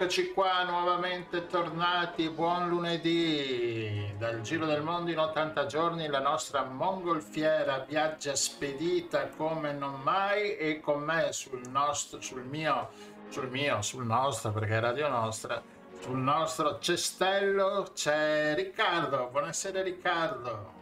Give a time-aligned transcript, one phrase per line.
[0.00, 4.10] Eccoci qua nuovamente tornati, buon lunedì.
[4.16, 10.56] Dal Giro del Mondo in 80 giorni, la nostra mongolfiera viaggia spedita come non mai
[10.56, 12.88] e con me sul nostro, sul mio,
[13.28, 15.62] sul mio, sul nostro perché è Radio Nostra,
[16.00, 20.78] sul nostro cestello c'è Riccardo, buonasera Riccardo.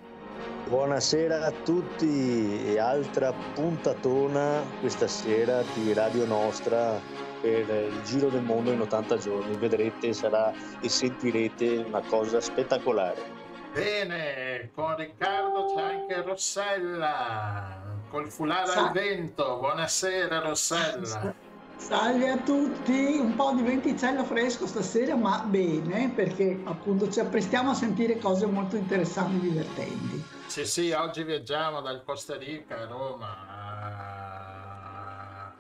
[0.68, 8.42] Buonasera a tutti e altra puntatona questa sera di Radio Nostra per il Giro del
[8.42, 9.56] Mondo in 80 giorni.
[9.56, 13.46] Vedrete sarà e sentirete una cosa spettacolare.
[13.72, 17.80] Bene, con Riccardo c'è anche Rossella,
[18.10, 19.58] col fulare Sa- al vento.
[19.58, 21.34] Buonasera Rossella.
[21.76, 27.70] Salve a tutti, un po' di venticello fresco stasera, ma bene, perché appunto ci apprestiamo
[27.70, 30.24] a sentire cose molto interessanti e divertenti.
[30.46, 33.46] Sì, sì, oggi viaggiamo dal Costa Rica a Roma,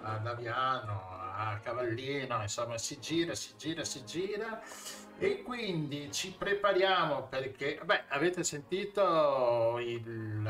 [0.02, 1.07] ad Aviano,
[1.62, 4.60] cavallino, insomma si gira, si gira, si gira.
[5.20, 10.48] E quindi ci prepariamo perché, beh, avete sentito il,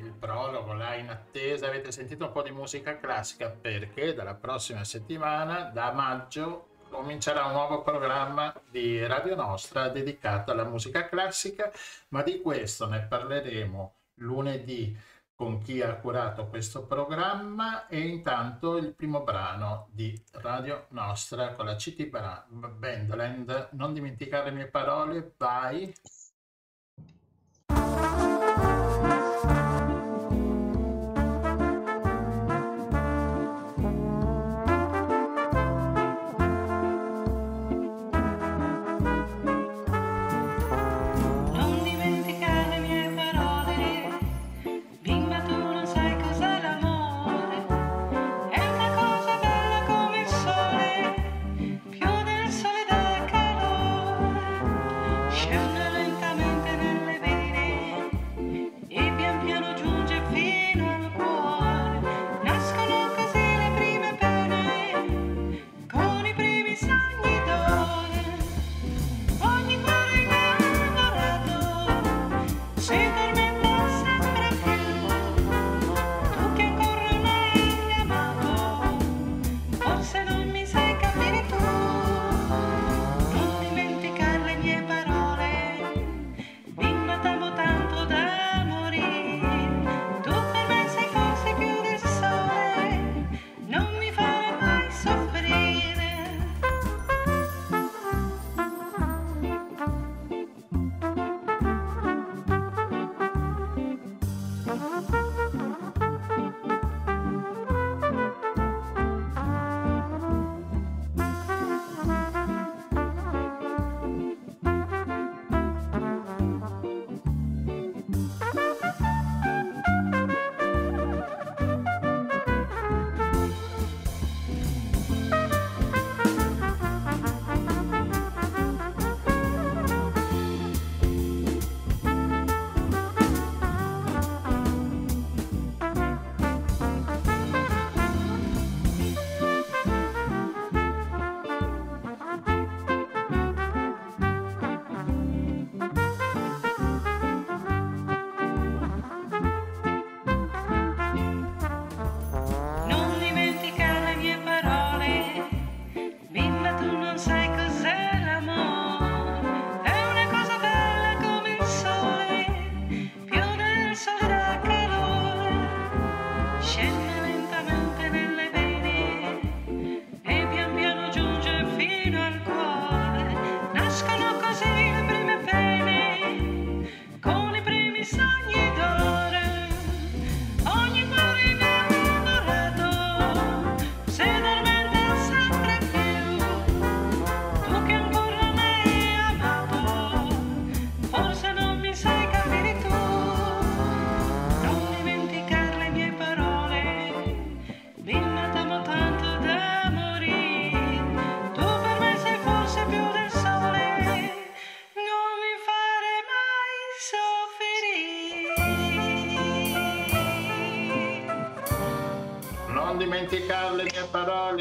[0.00, 3.50] il prologo là in attesa, avete sentito un po' di musica classica?
[3.50, 10.64] Perché dalla prossima settimana, da maggio, comincerà un nuovo programma di Radio Nostra dedicato alla
[10.64, 11.72] musica classica,
[12.08, 14.96] ma di questo ne parleremo lunedì
[15.40, 21.64] con chi ha curato questo programma e intanto il primo brano di Radio Nostra con
[21.64, 22.10] la CT
[22.50, 23.70] Bandland.
[23.72, 25.90] Non dimenticare le mie parole, vai.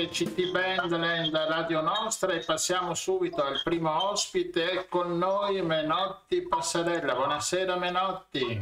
[0.09, 7.13] CT Bandland Radio Nostra e passiamo subito al primo ospite con noi Menotti Passarella.
[7.13, 8.57] Buonasera Menotti.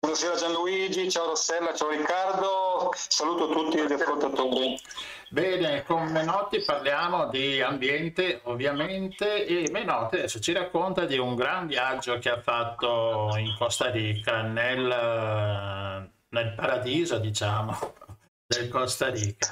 [0.00, 4.80] Buonasera Gianluigi, ciao Rossella, ciao Riccardo, saluto tutti gli ascoltatori.
[5.28, 11.66] Bene, con Menotti parliamo di ambiente ovviamente e Menotti adesso ci racconta di un gran
[11.66, 17.78] viaggio che ha fatto in Costa Rica, nel, nel paradiso diciamo
[18.46, 19.48] del Costa Rica.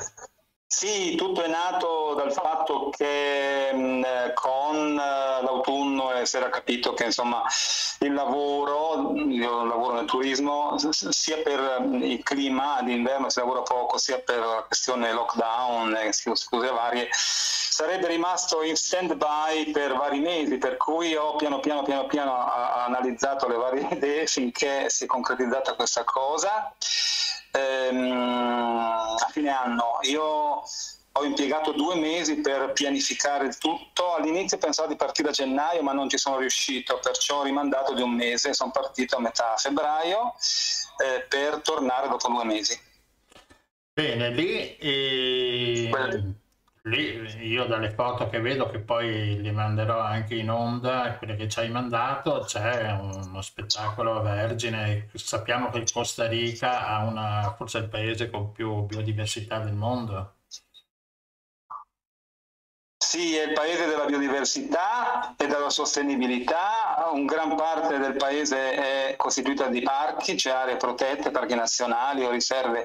[0.71, 7.05] Sì, tutto è nato dal fatto che mh, con uh, l'autunno si era capito che
[7.05, 7.43] insomma,
[8.01, 14.19] il lavoro, io lavoro nel turismo, sia per il clima d'inverno si lavora poco, sia
[14.19, 20.59] per la questione lockdown e scuse varie, sarebbe rimasto in stand by per vari mesi,
[20.59, 25.73] per cui ho piano piano piano piano analizzato le varie idee finché si è concretizzata
[25.73, 26.71] questa cosa
[27.53, 29.99] ehm, a fine anno.
[30.03, 30.63] Io
[31.13, 34.15] ho impiegato due mesi per pianificare il tutto.
[34.15, 38.03] All'inizio pensavo di partire a gennaio, ma non ci sono riuscito, perciò ho rimandato di
[38.03, 38.55] un mese.
[38.55, 40.35] Sono partito a metà febbraio
[41.05, 42.79] eh, per tornare dopo due mesi.
[43.93, 45.91] Bene, lì eh,
[46.89, 51.49] Lì io dalle foto che vedo, che poi li manderò anche in onda, quelle che
[51.49, 55.09] ci hai mandato, c'è uno spettacolo vergine.
[55.15, 60.35] Sappiamo che Costa Rica ha una, forse il paese con più biodiversità del mondo.
[62.97, 67.09] Sì, è il paese della biodiversità e della sostenibilità.
[67.13, 72.31] Un gran parte del paese è costituita di parchi, cioè aree protette, parchi nazionali o
[72.31, 72.85] riserve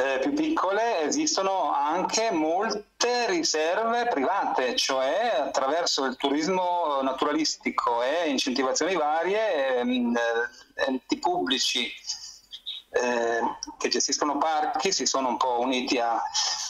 [0.00, 1.00] eh, più piccole.
[1.02, 10.84] Esistono anche molte riserve private, cioè attraverso il turismo naturalistico e incentivazioni varie, ehm, eh,
[10.86, 11.92] enti pubblici
[12.92, 13.40] eh,
[13.78, 16.20] che gestiscono parchi si sono un po' uniti a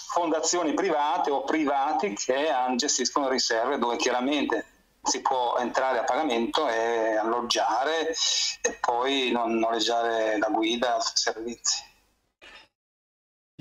[0.08, 4.66] fondazioni private o privati che gestiscono riserve dove chiaramente
[5.02, 8.14] si può entrare a pagamento e alloggiare
[8.60, 11.89] e poi non noleggiare la guida, servizi.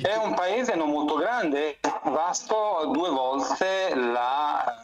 [0.01, 4.81] È un paese non molto grande, vasto due volte la,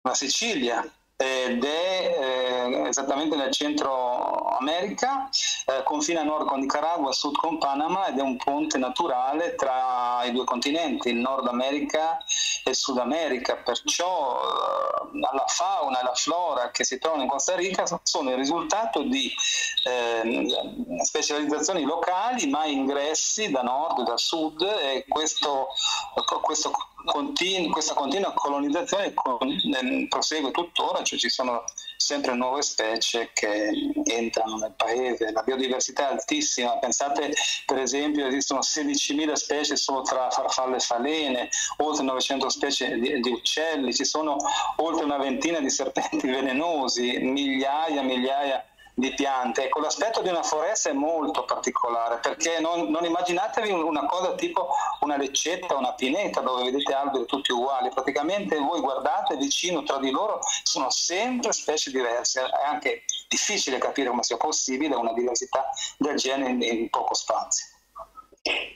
[0.00, 0.82] la Sicilia,
[1.16, 5.30] ed è eh, esattamente nel centro America,
[5.66, 9.54] eh, confina a nord con Nicaragua, a sud con Panama ed è un ponte naturale
[9.54, 12.18] tra i due continenti, il Nord America
[12.64, 17.28] e il Sud America, perciò eh, la fauna e la flora che si trovano in
[17.28, 19.32] Costa Rica sono il risultato di
[19.84, 25.68] ehm, specializzazioni locali ma ingressi da nord e da sud e questo,
[26.42, 26.70] questo
[27.06, 29.58] continu- questa continua colonizzazione con-
[30.08, 31.64] prosegue tuttora, cioè ci sono
[31.96, 33.70] sempre nuove specie che
[34.04, 37.32] entrano nel paese, la biodiversità è altissima, pensate
[37.64, 41.48] per esempio esistono 16.000 specie solo tra farfalle e falene,
[41.78, 44.36] oltre 900 specie di, di uccelli, ci sono
[44.76, 48.64] oltre una ventina di serpenti velenosi, migliaia e migliaia
[48.98, 49.64] di piante.
[49.64, 54.70] Ecco, l'aspetto di una foresta è molto particolare perché non, non, immaginatevi una cosa tipo
[55.00, 60.10] una leccetta, una pineta dove vedete alberi tutti uguali, praticamente voi guardate vicino tra di
[60.10, 65.66] loro sono sempre specie diverse, è anche difficile capire come sia possibile una diversità
[65.98, 67.75] del genere in, in poco spazio.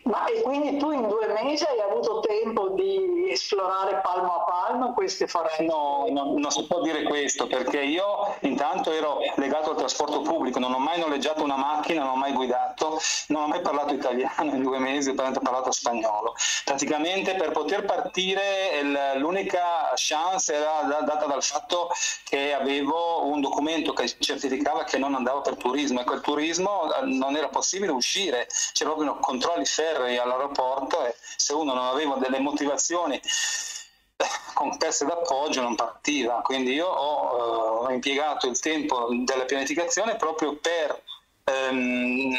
[0.05, 4.93] Ma e quindi tu in due mesi hai avuto tempo di esplorare palmo a palmo
[4.93, 5.63] queste foreste?
[5.63, 10.59] No, no, non si può dire questo perché io intanto ero legato al trasporto pubblico,
[10.59, 14.53] non ho mai noleggiato una macchina, non ho mai guidato, non ho mai parlato italiano
[14.53, 16.35] in due mesi, ho parlato spagnolo.
[16.65, 18.83] Praticamente per poter partire
[19.17, 21.91] l'unica chance era data dal fatto
[22.25, 27.05] che avevo un documento che certificava che non andavo per turismo e quel turismo eh,
[27.05, 31.87] non era possibile uscire, c'era proprio un controllo controlli ferrei all'aeroporto e se uno non
[31.87, 36.41] aveva delle motivazioni eh, con pezzi d'appoggio non partiva.
[36.43, 41.01] Quindi io ho, eh, impiegato il tempo della pianificazione proprio per
[41.45, 42.37] ehm,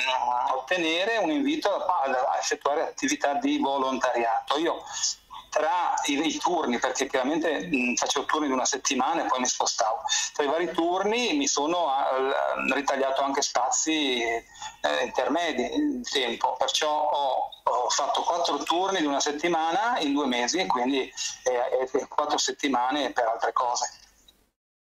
[0.55, 4.57] ottenere un invito a, a, effettuare attività di volontariato.
[4.57, 4.83] Io
[5.51, 9.45] tra i, i turni, perché chiaramente mh, facevo turni di una settimana e poi mi
[9.45, 10.01] spostavo.
[10.33, 16.89] Tra i vari turni mi sono uh, ritagliato anche spazi eh, intermedi di tempo, perciò
[16.89, 21.01] ho, ho, fatto quattro turni di una settimana in due mesi e quindi
[21.43, 23.99] eh, eh, quattro settimane per altre cose.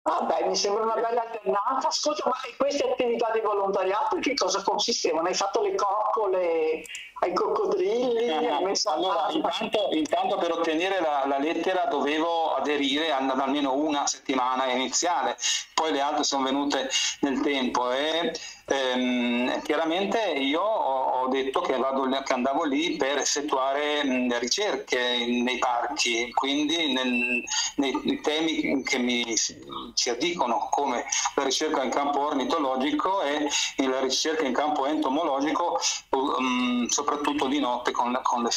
[0.07, 1.89] Ah beh, mi sembra una bella alternanza.
[1.89, 5.29] Ascolta, ma queste attività di volontariato che cosa consistevano?
[5.29, 6.85] Hai fatto le coccole
[7.25, 8.27] ai coccodrilli?
[8.27, 8.51] Eh,
[8.85, 15.37] allora, intanto, intanto, per ottenere la, la, lettera dovevo aderire ad almeno una settimana iniziale,
[15.73, 16.89] poi le altre sono venute
[17.21, 18.33] nel tempo e
[18.67, 24.99] Ehm, chiaramente io ho, ho detto che, vado, che, andavo lì per effettuare mh, ricerche
[25.27, 27.43] nei parchi, quindi nel,
[27.77, 31.05] nei, nei, temi che mi si addicono come
[31.35, 33.49] la ricerca in campo ornitologico e
[33.87, 35.79] la ricerca in campo entomologico,
[36.11, 37.14] um, soprattutto
[37.49, 38.51] di notte con, con le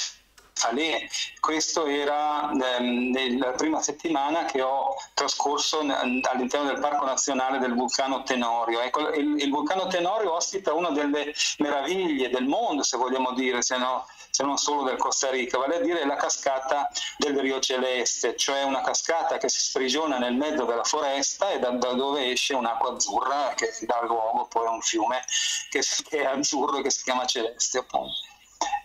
[0.57, 1.07] Falè.
[1.39, 8.23] Questo era ehm, nella prima settimana che ho trascorso all'interno del Parco Nazionale del vulcano
[8.23, 8.81] Tenorio.
[8.81, 13.77] Ecco, il, il, vulcano Tenorio ospita una delle meraviglie del mondo, se vogliamo dire, se,
[13.77, 18.35] no, se non solo del Costa Rica, vale a dire la cascata del Rio Celeste,
[18.35, 22.55] cioè una cascata che si sprigiona nel mezzo della foresta e da, da dove esce
[22.55, 25.23] un'acqua azzurra che dà luogo poi a un fiume
[25.69, 28.26] che, che è azzurro e che si chiama Celeste appunto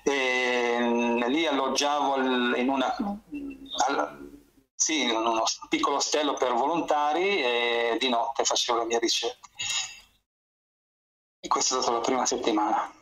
[0.02, 2.94] e mm, lì alloggiavo in, una,
[4.74, 9.50] sì, in uno piccolo ostello per volontari e di notte facevo le mie ricerche.
[11.40, 12.92] E questa è stata la prima settimana.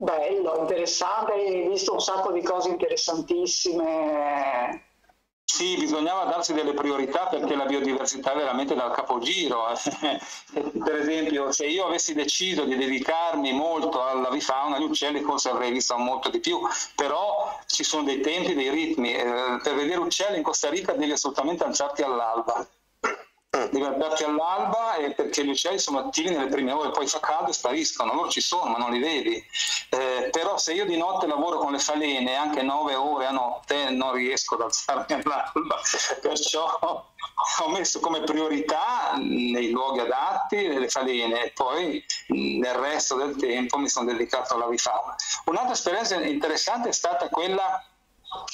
[0.00, 4.87] Bello, interessante, hai visto un sacco di cose interessantissime
[5.58, 9.64] sì, bisognava darsi delle priorità perché la biodiversità è veramente dal capogiro.
[10.54, 15.72] per esempio, se io avessi deciso di dedicarmi molto alla vifauna, agli uccelli, forse avrei
[15.72, 16.60] visto molto di più,
[16.94, 19.12] però ci sono dei tempi, dei ritmi.
[19.12, 22.64] Eh, per vedere uccelli in Costa Rica devi assolutamente alzarti all'alba
[23.50, 27.50] devi alzarti all'alba e perché gli uccelli sono attivi nelle prime ore, poi fa caldo
[27.50, 29.42] e spariscono, loro ci sono ma non li vedi.
[29.90, 33.90] Eh, però se io di notte lavoro con le falene anche 9 ore a notte
[33.90, 35.80] non riesco ad alzarmi all'alba,
[36.20, 37.06] perciò
[37.60, 43.78] ho messo come priorità nei luoghi adatti le falene e poi nel resto del tempo
[43.78, 45.14] mi sono dedicato alla vifauna.
[45.44, 47.82] Un'altra esperienza interessante è stata quella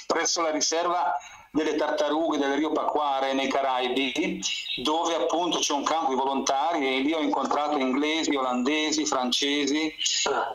[0.07, 1.17] presso la riserva
[1.55, 4.43] delle tartarughe del Rio Paquare nei Caraibi,
[4.83, 9.95] dove appunto c'è un campo di volontari e lì ho incontrato inglesi, olandesi, francesi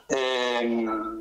[0.07, 1.17] ehm,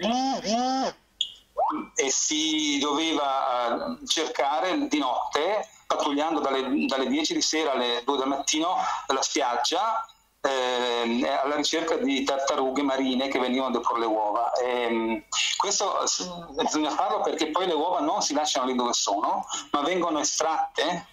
[1.94, 8.16] e si doveva eh, cercare di notte, pattugliando dalle, dalle 10 di sera alle 2
[8.16, 8.74] del mattino,
[9.06, 10.04] la spiaggia
[10.40, 14.52] eh, alla ricerca di tartarughe marine che venivano a deporre le uova.
[14.52, 15.24] E, ehm,
[15.56, 16.04] questo
[16.50, 21.06] bisogna farlo perché poi le uova non si lasciano lì dove sono, ma vengono estratte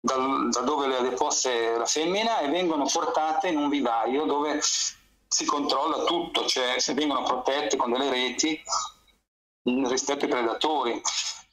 [0.00, 4.60] dal, da dove le ha deposte la femmina e vengono portate in un vivaio dove
[4.62, 8.62] si controlla tutto, cioè se vengono protette con delle reti
[9.62, 11.00] rispetto ai predatori.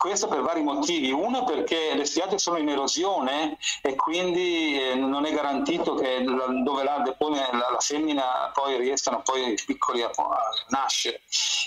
[0.01, 1.12] Questo per vari motivi.
[1.12, 6.84] Uno perché le spiagge sono in erosione e quindi eh, non è garantito che dove
[6.84, 10.39] la depone la, la femmina poi riescano poi i piccoli a, a
[10.70, 11.22] nascere.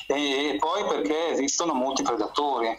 [0.08, 2.76] E, e poi perché esistono molti predatori.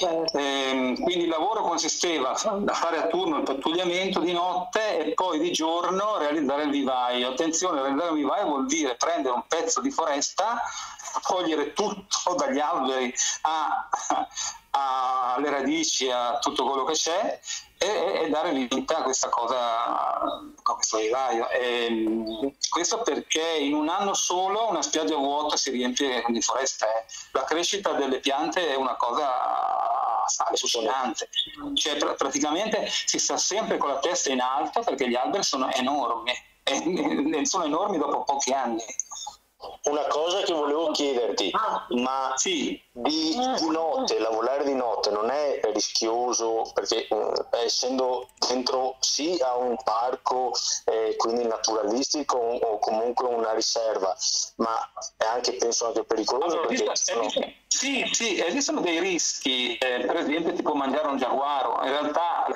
[0.00, 5.38] Eh, quindi il lavoro consisteva a fare a turno il pattugliamento di notte e poi
[5.38, 7.30] di giorno realizzare il vivaio.
[7.30, 10.60] Attenzione, realizzare il vivaio vuol dire prendere un pezzo di foresta,
[11.26, 13.12] togliere tutto dagli alberi
[14.70, 17.40] alle radici, a tutto quello che c'è
[17.78, 21.48] e, e dare vita a questa cosa, a questo vivaio.
[21.48, 26.86] E, questo perché in un anno solo una spiaggia vuota si riempie di foresta.
[26.86, 27.04] Eh.
[27.32, 31.28] La crescita delle piante è una cosa allucinante.
[31.74, 35.70] Cioè, pr- praticamente si sta sempre con la testa in alto perché gli alberi sono
[35.72, 38.82] enormi e sono enormi dopo pochi anni.
[39.84, 41.84] Una cosa che volevo chiederti, ah.
[41.90, 42.80] ma sì.
[42.92, 47.32] di, di, notte, lavorare di notte non è rischioso perché eh,
[47.64, 50.52] essendo dentro sì a un parco,
[50.84, 54.16] eh, quindi naturalistico o comunque una riserva,
[54.56, 54.78] ma
[55.16, 56.90] è anche penso anche pericoloso allora, perché...
[56.94, 57.28] Sono...
[57.70, 62.46] Sì, sì, esistono dei rischi, eh, per esempio ti può mangiare un giaguaro, in realtà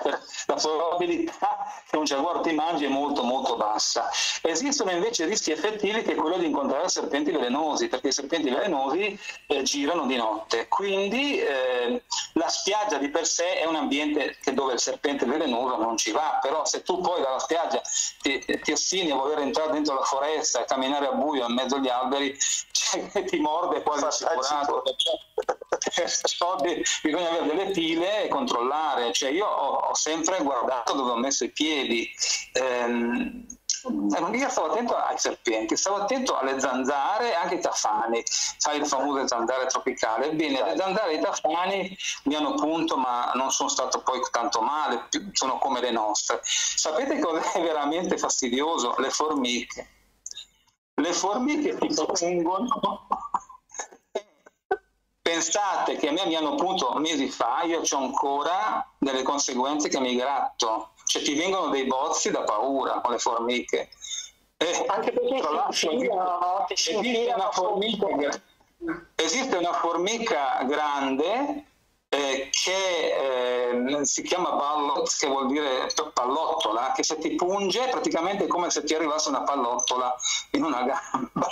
[0.47, 4.09] la probabilità che un giaguaro ti mangi è molto molto bassa.
[4.41, 9.17] Esistono invece rischi effettivi che è quello di incontrare serpenti velenosi, perché i serpenti velenosi
[9.47, 12.03] eh, girano di notte, quindi eh,
[12.33, 16.39] la spiaggia di per sé è un ambiente dove il serpente velenoso non ci va,
[16.41, 17.81] però se tu poi dalla spiaggia
[18.23, 21.77] ti, ti ostini a voler entrare dentro la foresta e camminare a buio in mezzo
[21.77, 22.35] agli alberi,
[22.73, 24.25] cioè, ti morde quasi
[25.11, 26.57] assicurato perciò
[27.03, 29.13] bisogna avere delle pile e controllare.
[29.13, 32.09] Cioè io ho, ho, sempre guardato dove ho messo i piedi.
[32.53, 33.47] Ehm,
[34.33, 38.85] io stavo attento ai serpenti, stavo attento alle zanzare e anche ai tafani, sai le
[38.85, 40.27] famose zanzare tropicali.
[40.27, 44.61] Ebbene, le zanzare e i tafani mi hanno punto, ma non sono stato poi tanto
[44.61, 46.41] male, sono come le nostre.
[46.45, 48.95] Sapete cosa è veramente fastidioso?
[48.99, 49.89] Le formiche.
[50.95, 53.09] Le formiche ti propongono
[55.23, 60.01] Pensate che a me mi hanno punto mesi fa, io ho ancora delle conseguenze che
[60.01, 63.91] mi gratto, cioè ti vengono dei bozzi da paura con le formiche.
[64.57, 68.43] E, Anche perché l'altro infilano, una formica,
[69.15, 71.67] esiste una formica grande
[72.15, 78.45] eh, che eh, si chiama ballot, che vuol dire pallottola, che se ti punge praticamente
[78.45, 80.15] è come se ti arrivasse una pallottola
[80.51, 81.49] in una gamba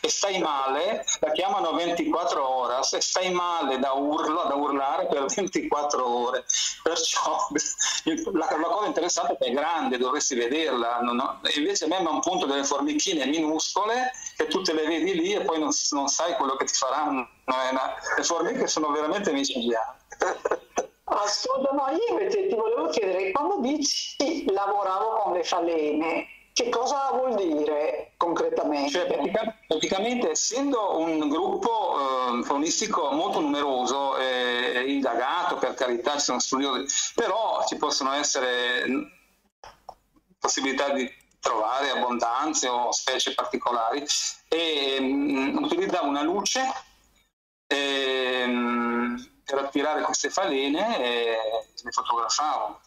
[0.00, 5.26] e stai male, la chiamano 24 ore, se stai male da urlo, da urlare per
[5.26, 6.44] 24 ore.
[6.82, 7.46] Perciò
[8.32, 11.40] la, la cosa interessante è che è grande, dovresti vederla, no?
[11.54, 15.34] invece a me a un punto delle formichine minuscole che tu te le vedi lì
[15.34, 17.28] e poi non, non sai quello che ti faranno.
[18.16, 19.99] Le formiche sono veramente micidiali.
[21.04, 27.10] Ascolta, no, io invece ti volevo chiedere, quando dici lavoravo con le falene, che cosa
[27.12, 28.90] vuol dire concretamente?
[28.90, 29.30] Cioè,
[29.66, 37.12] praticamente, essendo un gruppo eh, faunistico molto numeroso e indagato, per carità ci sono studiosi,
[37.14, 38.84] però ci possono essere
[40.38, 41.10] possibilità di
[41.40, 44.04] trovare abbondanze o specie particolari
[44.48, 46.60] e um, utilizzavo una luce
[47.66, 48.79] e, um,
[49.50, 51.36] per attirare queste falene e
[51.82, 52.80] le fotografavo.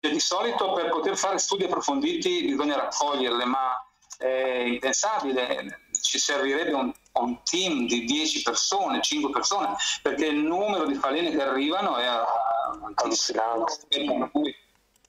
[0.00, 6.72] E di solito per poter fare studi approfonditi bisogna raccoglierle, ma è impensabile, ci servirebbe
[6.72, 11.96] un, un team di 10 persone, 5 persone, perché il numero di falene che arrivano
[11.96, 12.06] è
[12.94, 13.86] allucinante.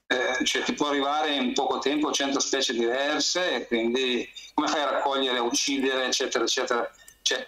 [0.05, 4.81] Eh, cioè ti può arrivare in poco tempo 100 specie diverse e quindi come fai
[4.81, 6.91] a raccogliere, a uccidere, eccetera, eccetera.
[7.23, 7.45] Cioè,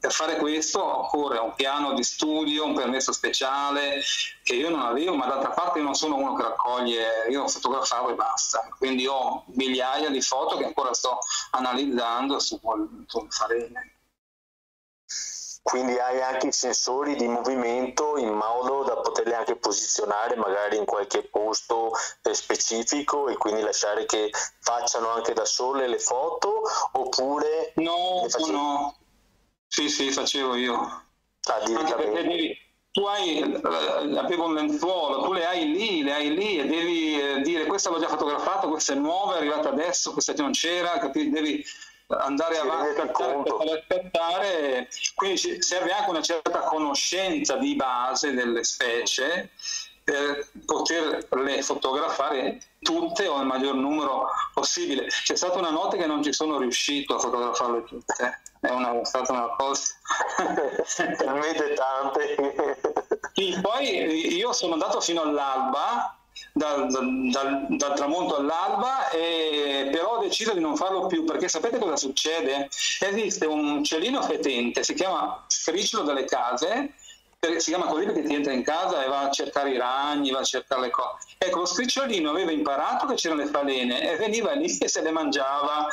[0.00, 4.00] per fare questo occorre un piano di studio, un permesso speciale
[4.42, 8.08] che io non avevo, ma d'altra parte io non sono uno che raccoglie, io fotografavo
[8.08, 8.66] e basta.
[8.78, 11.18] Quindi ho migliaia di foto che ancora sto
[11.50, 12.58] analizzando su,
[13.06, 13.96] su farene.
[15.62, 20.86] Quindi hai anche i sensori di movimento in modo da poterli anche posizionare magari in
[20.86, 21.92] qualche posto
[22.22, 24.30] eh, specifico e quindi lasciare che
[24.60, 27.72] facciano anche da sole le foto oppure...
[27.74, 28.96] No, no,
[29.68, 30.74] sì, sì, facevo io.
[30.74, 31.04] Ah,
[31.64, 32.58] Anche perché devi,
[32.90, 37.20] tu hai, eh, avevo un lenzuolo, tu le hai lì, le hai lì e devi
[37.20, 40.98] eh, dire questa l'ho già fotografato, questa è nuova, è arrivata adesso, questa non c'era,
[40.98, 41.30] capi?
[41.30, 41.64] devi
[42.08, 49.50] andare sì, avanti per aspettare, quindi serve anche una certa conoscenza di base delle specie
[50.08, 55.06] per poterle fotografare tutte o il maggior numero possibile.
[55.06, 59.04] C'è stata una notte che non ci sono riuscito a fotografarle tutte, è, una, è
[59.04, 59.92] stata una cosa...
[61.18, 62.80] Talmente tante.
[63.34, 66.16] sì, poi io sono andato fino all'alba
[66.52, 71.78] dal, dal, dal, tramonto all'alba, e, però ho deciso di non farlo più perché sapete
[71.78, 72.68] cosa succede?
[73.00, 76.94] Esiste un uccellino fetente, si chiama scricciolo delle case,
[77.58, 80.40] si chiama così perché ti entra in casa e va a cercare i ragni, va
[80.40, 81.28] a cercare le cose.
[81.38, 85.12] Ecco, lo scricciolino aveva imparato che c'erano le falene e veniva lì e se le
[85.12, 85.86] mangiava.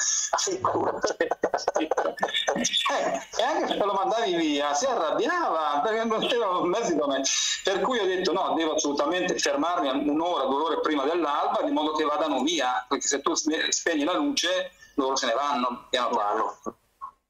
[3.38, 7.22] e anche se lo mandavi via si arrabbiava perché non c'erano mezzi come.
[7.64, 11.92] Per cui ho detto no, devo assolutamente fermarmi un'ora, due ore prima dell'alba di modo
[11.92, 16.58] che vadano via, perché se tu spegni la luce loro se ne vanno piano piano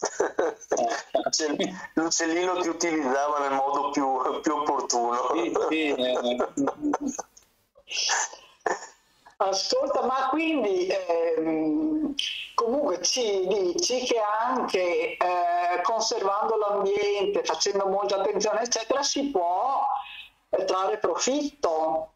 [1.94, 5.30] l'uccellino ti utilizzava nel modo più, più opportuno.
[9.38, 12.16] Ascolta, ma quindi ehm,
[12.54, 19.86] comunque ci dici che anche eh, conservando l'ambiente, facendo molta attenzione, eccetera, si può
[20.66, 22.15] trarre profitto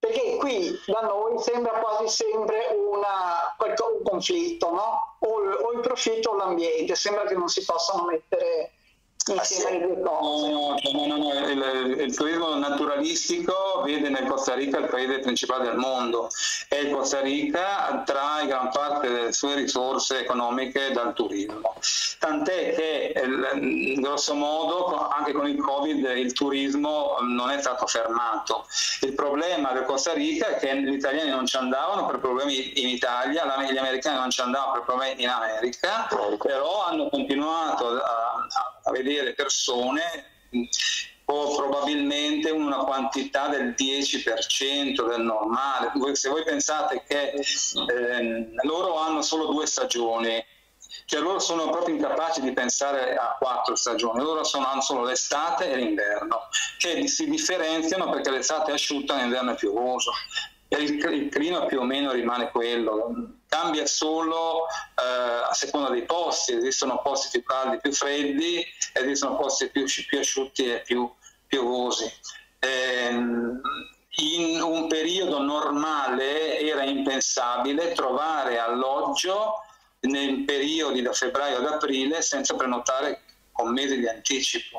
[0.00, 5.16] perché qui da noi sembra quasi sempre una, un conflitto, no?
[5.18, 8.72] o, o il profitto o l'ambiente, sembra che non si possano mettere
[9.34, 10.48] insieme le due cose.
[10.50, 15.76] No, no, no, il, il, turismo naturalistico vede nel Costa Rica il paese principale del
[15.76, 16.28] mondo
[16.68, 21.74] e il Costa Rica trae gran parte delle sue risorse economiche dal turismo.
[22.18, 23.12] Tant'è che
[23.96, 28.66] grosso modo anche con il Covid il turismo non è stato fermato.
[29.02, 32.88] Il problema del Costa Rica è che gli italiani non ci andavano per problemi in
[32.88, 38.69] Italia, gli americani non ci andavano per problemi in America, però hanno continuato a, a
[38.90, 40.02] vedere vedere persone
[41.26, 45.92] o probabilmente una quantità del 10% del normale.
[46.14, 50.44] Se voi pensate che eh, loro hanno solo due stagioni,
[51.04, 55.70] cioè loro sono proprio incapaci di pensare a quattro stagioni, loro sono, hanno solo l'estate
[55.70, 56.48] e l'inverno,
[56.78, 60.10] che si differenziano perché l'estate è asciutta e l'inverno è piovoso
[60.78, 63.12] il, il clima più o meno rimane quello,
[63.50, 69.68] cambia solo eh, a seconda dei posti, esistono posti più caldi, più freddi, esistono posti
[69.68, 71.12] più, più asciutti e più
[71.48, 72.10] piovosi.
[72.60, 79.64] Eh, in un periodo normale era impensabile trovare alloggio
[80.02, 84.78] nei periodi da febbraio ad aprile senza prenotare con mesi di anticipo.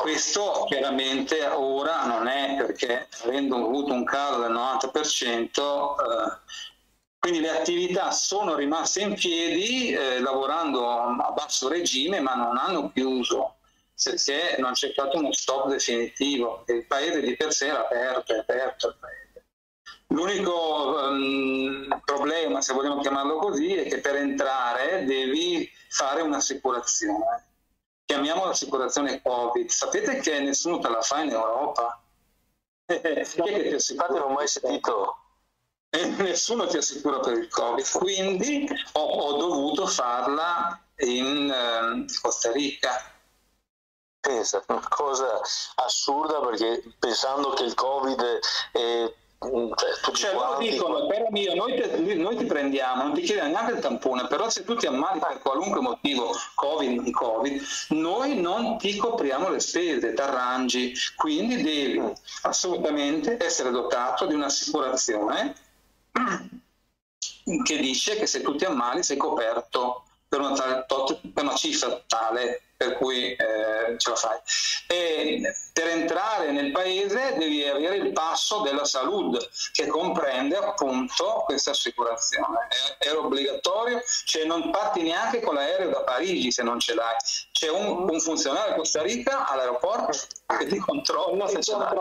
[0.00, 6.38] Questo chiaramente ora non è perché avendo avuto un calo del 90%, eh,
[7.26, 12.92] quindi le attività sono rimaste in piedi eh, lavorando a basso regime ma non hanno
[12.92, 13.56] chiuso
[14.00, 16.62] perché non c'è stato uno stop definitivo.
[16.68, 19.46] Il paese di per sé era aperto, è aperto il paese.
[20.08, 27.44] L'unico um, problema, se vogliamo chiamarlo così, è che per entrare devi fare un'assicurazione.
[28.04, 29.68] Chiamiamola assicurazione Covid.
[29.68, 32.00] Sapete che nessuno te la fa in Europa?
[32.86, 34.06] Chi è che ti assicura?
[34.14, 35.25] non ho mai sentito.
[36.18, 43.12] Nessuno ti assicura per il Covid, quindi ho, ho dovuto farla in eh, Costa Rica.
[44.20, 45.40] Pensa, una cosa
[45.76, 48.40] assurda perché pensando che il Covid
[48.72, 53.50] è cioè, cioè loro dicono però mio noi, te, noi, ti prendiamo non ti chiediamo
[53.50, 58.40] neanche il tampone però se tu ti ammali per qualunque motivo covid non covid noi
[58.40, 62.02] non ti copriamo le spese ti arrangi quindi devi
[62.42, 65.54] assolutamente essere dotato di un'assicurazione
[67.62, 70.84] che dice che se tu ti ammali sei coperto per una, tale,
[71.32, 74.38] per una cifra tale per cui eh, ce la fai.
[74.88, 75.40] E
[75.72, 82.68] per entrare nel paese devi avere il passo della salute che comprende appunto questa assicurazione.
[82.98, 87.16] È, è obbligatorio, cioè non parti neanche con l'aereo da Parigi se non ce l'hai.
[87.52, 90.18] C'è un, un funzionario a Costa Rica all'aeroporto
[90.58, 91.96] che ti controlla se ce l'hai.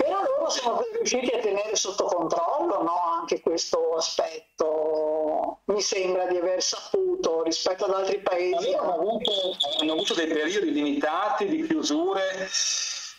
[0.00, 3.18] Però loro sono riusciti a tenere sotto controllo no?
[3.20, 8.72] anche questo aspetto, mi sembra di aver saputo rispetto ad altri paesi.
[8.72, 9.30] Hanno avuto,
[9.78, 12.48] hanno avuto dei periodi limitati di chiusure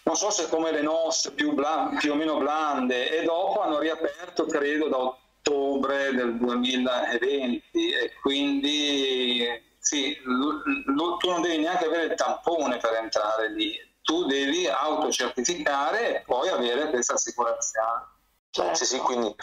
[0.04, 3.78] non so se come le nostre, più, blan- più, o meno blande, e dopo hanno
[3.78, 9.48] riaperto, credo, da ottobre del 2020 e quindi
[9.80, 16.22] sì, tu non devi neanche avere il tampone per entrare lì, tu devi autocertificare e
[16.22, 18.10] poi avere questa assicurazione.
[18.50, 18.76] Certo.
[18.76, 19.34] Sì, sì, quindi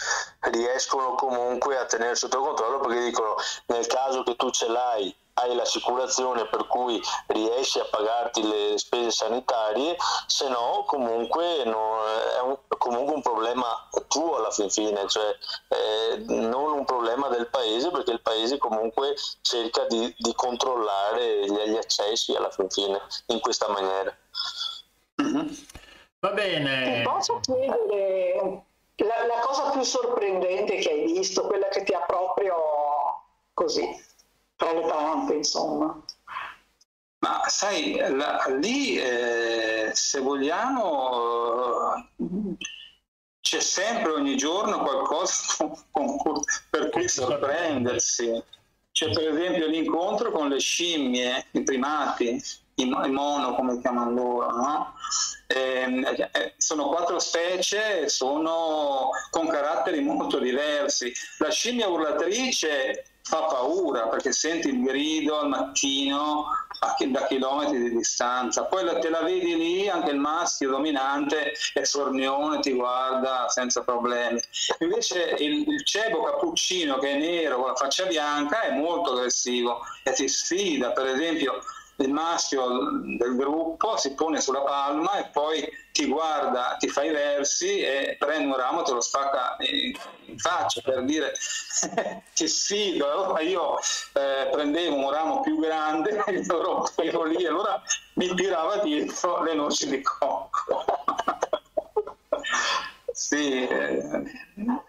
[0.50, 5.54] riescono comunque a tenere sotto controllo perché dicono nel caso che tu ce l'hai hai
[5.54, 12.04] l'assicurazione per cui riesci a pagarti le spese sanitarie, se no comunque no,
[12.36, 15.36] è un, comunque un problema tuo alla fin fine, cioè
[15.68, 21.70] eh, non un problema del paese perché il paese comunque cerca di, di controllare gli,
[21.70, 24.14] gli, accessi alla fin fine in questa maniera.
[25.22, 25.48] Mm-hmm.
[26.20, 26.96] Va bene.
[26.96, 28.64] Ti posso chiedere
[28.96, 32.56] la, la cosa più sorprendente che hai visto, quella che ti ha proprio
[33.54, 33.86] così
[34.56, 36.02] tra le tante, insomma.
[37.20, 42.08] Ma sai, la, lì eh, se vogliamo
[43.40, 48.42] c'è sempre ogni giorno qualcosa con, con, per cui sorprendersi.
[48.92, 52.42] C'è per esempio l'incontro con le scimmie, i primati,
[52.82, 54.94] i, mono come chiamano loro, no?
[55.46, 61.12] eh, eh, sono quattro specie, sono con caratteri molto diversi.
[61.38, 66.46] La scimmia urlatrice fa paura perché senti il grido al mattino
[67.08, 72.60] da chilometri di distanza, poi te la vedi lì, anche il maschio dominante è sornione,
[72.60, 74.40] ti guarda senza problemi.
[74.78, 79.80] Invece il, il cebo cappuccino che è nero con la faccia bianca è molto aggressivo
[80.04, 81.60] e ti sfida, per esempio
[81.98, 82.68] il maschio
[83.18, 88.16] del gruppo si pone sulla palma e poi ti guarda, ti fa i versi e
[88.18, 91.32] prende un ramo e te lo spacca in faccia per dire
[92.32, 93.10] che sfido.
[93.10, 97.82] Allora io eh, prendevo un ramo più grande e lo rompevo lì allora
[98.14, 100.84] mi tirava dietro le noci di cocco.
[103.12, 103.66] sì.
[103.66, 104.86] Eh.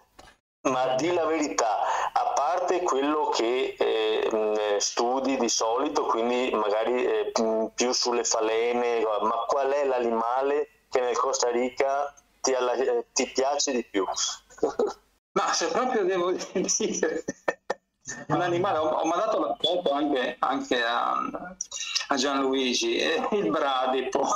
[0.62, 1.80] Ma di la verità,
[2.12, 7.32] a parte quello che eh, studi di solito, quindi magari eh,
[7.74, 12.74] più sulle falene, ma qual è l'animale che nel Costa Rica ti, alla,
[13.14, 14.06] ti piace di più?
[15.32, 17.24] Ma se proprio devo dire
[18.28, 21.14] un animale, ho, ho mandato la foto anche, anche a,
[22.08, 24.28] a, Gianluigi, eh, il bradipo.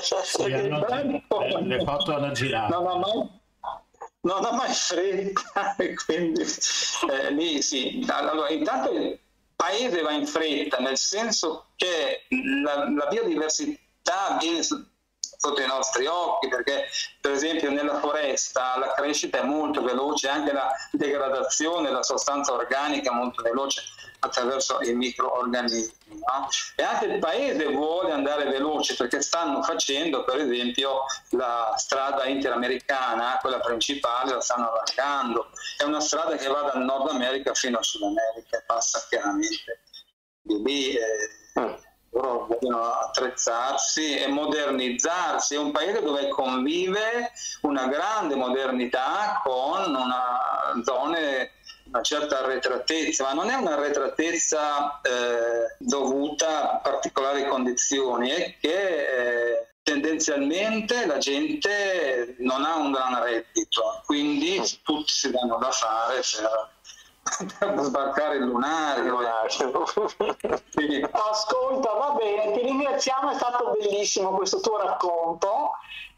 [0.00, 2.80] Sì, il bradipo le, le foto hanno girato.
[2.80, 3.39] Non ha mai,
[4.22, 8.04] non ha mai fretta e quindi eh, lì sì.
[8.08, 9.18] Allora, intanto il
[9.56, 12.26] paese va in fretta, nel senso che
[12.62, 16.86] la, la biodiversità viene sotto i nostri occhi, perché
[17.20, 23.10] per esempio nella foresta la crescita è molto veloce, anche la degradazione della sostanza organica
[23.10, 23.82] è molto veloce.
[24.20, 26.18] Attraverso i microorganismi.
[26.18, 26.48] No?
[26.76, 33.38] E anche il paese vuole andare veloce perché stanno facendo per esempio la strada interamericana,
[33.40, 35.50] quella principale, la stanno allargando.
[35.76, 39.82] È una strada che va dal Nord America fino al Sud America e passa chiaramente
[40.42, 40.94] di lì.
[40.94, 45.54] Eh, mm loro vogliono attrezzarsi e modernizzarsi.
[45.54, 51.52] È un paese dove convive una grande modernità con una zone
[51.90, 59.68] una certa arretratezza, ma non è un'arretratezza eh, dovuta a particolari condizioni, è che eh,
[59.82, 66.68] tendenzialmente la gente non ha un gran reddito, quindi tutti si danno da fare per
[67.82, 69.18] sbarcare il lunario.
[69.48, 71.06] sì.
[71.10, 75.72] Ascolta, va bene, ti ringraziamo, è stato bellissimo questo tuo racconto.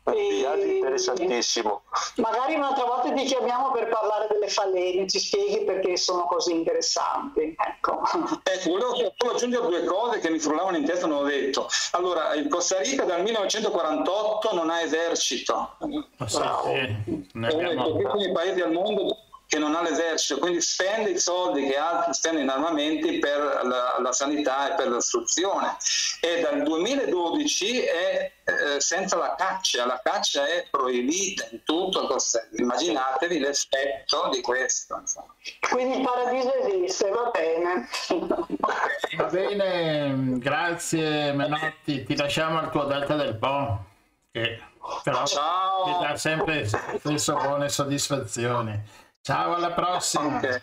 [0.05, 0.45] E...
[0.79, 1.83] interessantissimo.
[2.17, 7.55] Magari un'altra volta ti chiamiamo per parlare delle falene, ci spieghi perché sono così interessanti.
[7.57, 8.03] Ecco.
[8.43, 11.69] Ecco, volevo solo aggiungere due cose che mi frullavano in testa, non ho detto.
[11.93, 15.77] Allora, il Costa Rica dal 1948 non ha esercito.
[15.79, 17.29] Oh, sì, sì.
[17.33, 19.17] È uno dei pochissimi paesi al mondo
[19.53, 23.99] che non ha l'esercito, quindi spende i soldi che altri spendono in armamenti per la,
[24.01, 25.77] la sanità e per l'istruzione.
[26.23, 32.09] E dal 2012 è eh, senza la caccia, la caccia è proibita in tutto il
[32.09, 34.97] Costa Immaginatevi l'effetto di questo.
[34.99, 35.35] Insomma.
[35.71, 37.89] Quindi il paradiso esiste, va bene.
[39.15, 43.85] Va bene, grazie Menotti, ti lasciamo al tuo Delta del Po,
[44.31, 44.59] che
[45.03, 45.85] però Ciao.
[45.85, 49.02] ti dà sempre stesso buone soddisfazioni.
[49.25, 50.37] Ciao, alla prossima.
[50.39, 50.61] Okay.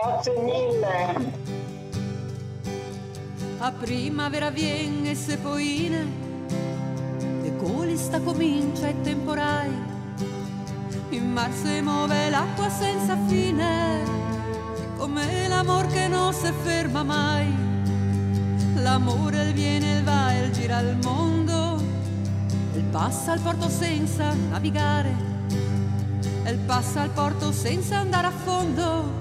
[0.00, 1.32] Grazie mille.
[3.58, 6.06] A primavera viene se poine,
[7.42, 9.70] e colista comincia e temporai.
[11.10, 14.04] In mar si muove l'acqua senza fine,
[14.96, 17.54] come l'amor che non si ferma mai.
[18.76, 21.76] L'amore il viene, il va e il gira il mondo,
[22.72, 25.37] il passa al porto senza navigare
[26.48, 29.20] e passa al porto senza andare a fondo.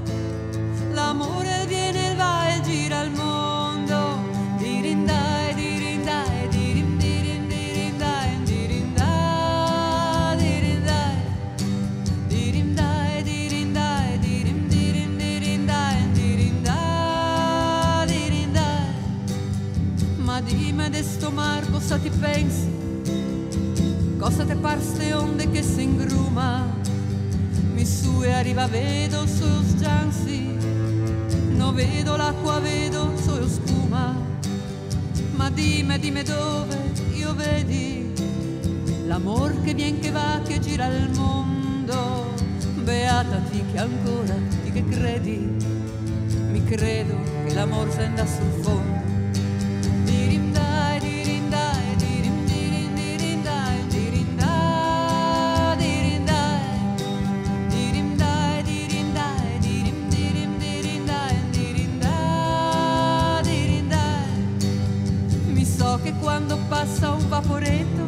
[0.94, 4.24] L'amore viene e va e gira il mondo.
[4.58, 11.18] Dirindai, dirindai, dirim, dirim, dirindai, dirindai, dirindai.
[12.28, 16.72] Dirindai, dirindai, dirim, dirindai, dirindai,
[18.04, 18.94] dirindai.
[20.16, 22.76] Ma dimmi de sto mar cosa ti pensi?
[24.18, 26.77] Cosa te par ste onde che si ingruma?
[27.78, 30.58] Mi su e arriva, vedo solo sgiansi,
[31.52, 34.16] non vedo l'acqua, vedo solo spuma,
[35.36, 38.12] ma dimmi, dimmi dove io vedi
[39.06, 42.34] l'amor che vien che va, che gira il mondo,
[42.84, 45.38] beata ti che ancora, ti che credi,
[46.50, 48.97] mi credo che l'amor senda sul fondo
[66.78, 68.04] passa un vaporetto,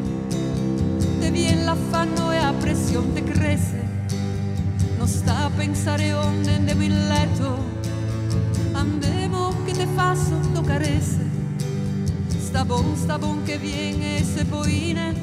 [1.20, 3.84] te viene l'affanno e a pressione te cresce.
[4.96, 7.58] Non sta a pensare onde andiamo in letto,
[8.74, 11.28] andiamo che te fa sotto caresse.
[12.28, 15.16] Sta bon, sta bon che viene se poine,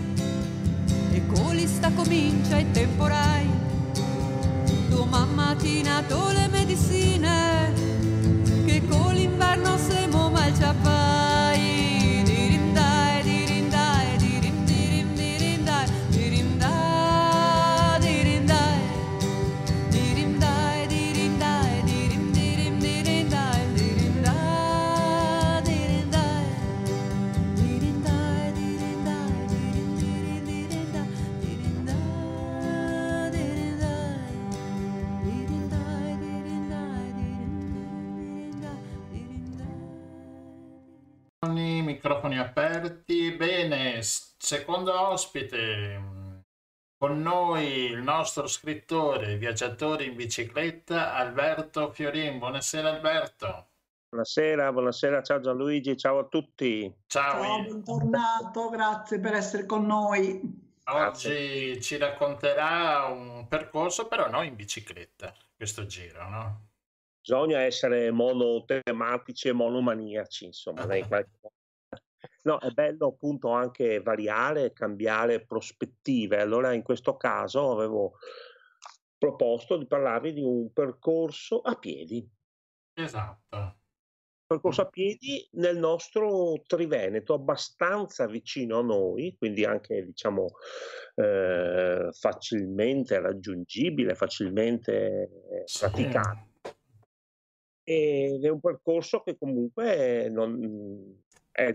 [1.13, 3.49] e coli sta comincia e temporai.
[4.89, 7.73] Domani mattina to le medicine,
[8.65, 11.16] che con l'inverno siamo mal ciappai.
[44.47, 46.45] Secondo ospite
[46.97, 52.39] con noi il nostro scrittore, viaggiatore in bicicletta, Alberto Fiorin.
[52.39, 53.71] Buonasera Alberto.
[54.09, 56.95] Buonasera, buonasera, ciao Gianluigi, ciao a tutti.
[57.09, 60.41] Ciao, ciao bentornato, grazie per essere con noi.
[60.85, 61.81] Oggi grazie.
[61.81, 66.69] ci racconterà un percorso, però non in bicicletta, questo giro, no?
[67.21, 71.56] Bisogna essere monotematici e monomaniaci, insomma, in qualche modo
[72.47, 76.41] No, è bello appunto anche variare, cambiare prospettive.
[76.41, 78.19] Allora in questo caso avevo
[79.19, 82.25] proposto di parlarvi di un percorso a piedi.
[82.95, 83.79] Esatto.
[84.47, 90.47] Percorso a piedi nel nostro Triveneto, abbastanza vicino a noi, quindi anche diciamo
[91.17, 96.55] eh, facilmente raggiungibile, facilmente praticabile.
[97.83, 101.25] Ed è un percorso che comunque non,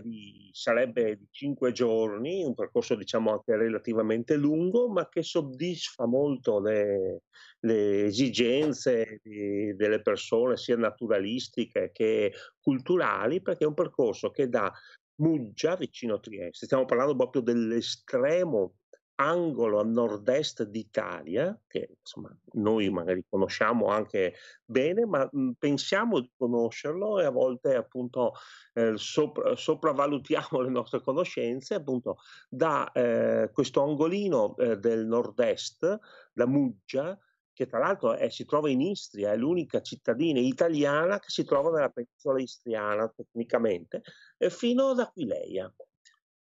[0.02, 6.60] di, sarebbe di cinque giorni, un percorso diciamo anche relativamente lungo, ma che soddisfa molto
[6.60, 7.22] le,
[7.60, 14.72] le esigenze di, delle persone, sia naturalistiche che culturali, perché è un percorso che da
[15.16, 18.74] Muggia, vicino a Trieste, stiamo parlando proprio dell'estremo
[19.22, 26.30] angolo a nord-est d'Italia, che insomma noi magari conosciamo anche bene, ma mh, pensiamo di
[26.36, 28.32] conoscerlo e a volte appunto
[28.74, 35.98] eh, sopra, sopravvalutiamo le nostre conoscenze, appunto da eh, questo angolino eh, del nord-est,
[36.32, 37.18] da Muggia,
[37.52, 41.70] che tra l'altro è, si trova in Istria, è l'unica cittadina italiana che si trova
[41.70, 44.02] nella penisola istriana tecnicamente,
[44.48, 45.72] fino ad Aquileia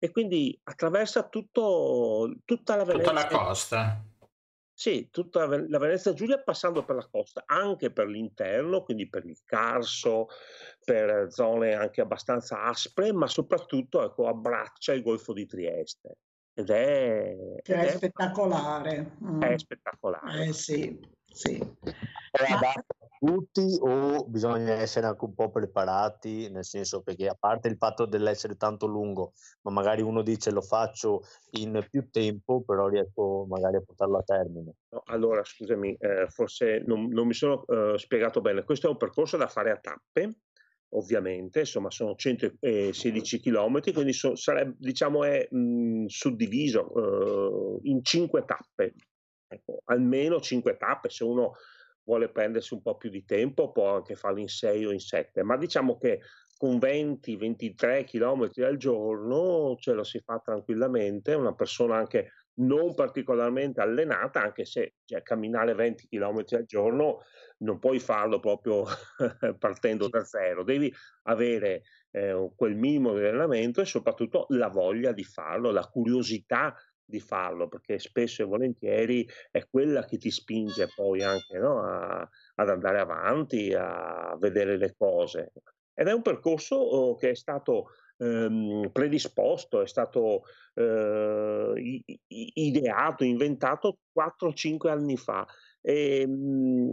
[0.03, 3.09] e quindi attraversa tutto, tutta la Venezia.
[3.09, 4.05] Tutta la costa.
[4.73, 9.39] Sì, tutta la Venezia Giulia passando per la costa, anche per l'interno, quindi per il
[9.45, 10.27] Carso,
[10.83, 16.17] per zone anche abbastanza aspre, ma soprattutto ecco, abbraccia il Golfo di Trieste.
[16.53, 19.15] Ed è, che è, è spettacolare.
[19.39, 20.47] È spettacolare.
[20.47, 21.55] Eh sì, sì.
[21.79, 27.37] È adatto a tutti o bisogna essere anche un po' preparati, nel senso perché a
[27.39, 29.31] parte il fatto dell'essere tanto lungo,
[29.61, 34.23] ma magari uno dice lo faccio in più tempo, però riesco magari a portarlo a
[34.23, 34.73] termine.
[35.05, 38.63] Allora, scusami, eh, forse non, non, mi sono eh, spiegato bene.
[38.63, 40.39] Questo è un percorso da fare a tappe,
[40.89, 48.43] ovviamente, insomma sono 116 km, quindi so, sarebbe, diciamo è mh, suddiviso eh, in cinque
[48.43, 48.95] tappe,
[49.47, 51.53] ecco, almeno cinque tappe, se uno
[52.03, 55.43] vuole prendersi un po' più di tempo può anche farlo in 6 o in 7,
[55.43, 56.19] ma diciamo che
[56.57, 63.81] con 20-23 km al giorno ce lo si fa tranquillamente, una persona anche non particolarmente
[63.81, 67.23] allenata, anche se cioè, camminare 20 km al giorno
[67.59, 68.85] non puoi farlo proprio
[69.59, 75.23] partendo da zero, devi avere eh, quel minimo di allenamento e soprattutto la voglia di
[75.23, 81.23] farlo, la curiosità di farlo, perché spesso e volentieri è quella che ti spinge poi
[81.23, 85.51] anche no, a, ad andare avanti, a vedere le cose.
[85.93, 93.99] Ed è un percorso oh, che è stato ehm, predisposto, è stato eh, ideato, inventato
[94.11, 95.45] 4-5 anni fa.
[95.81, 96.91] E, ehm, mh,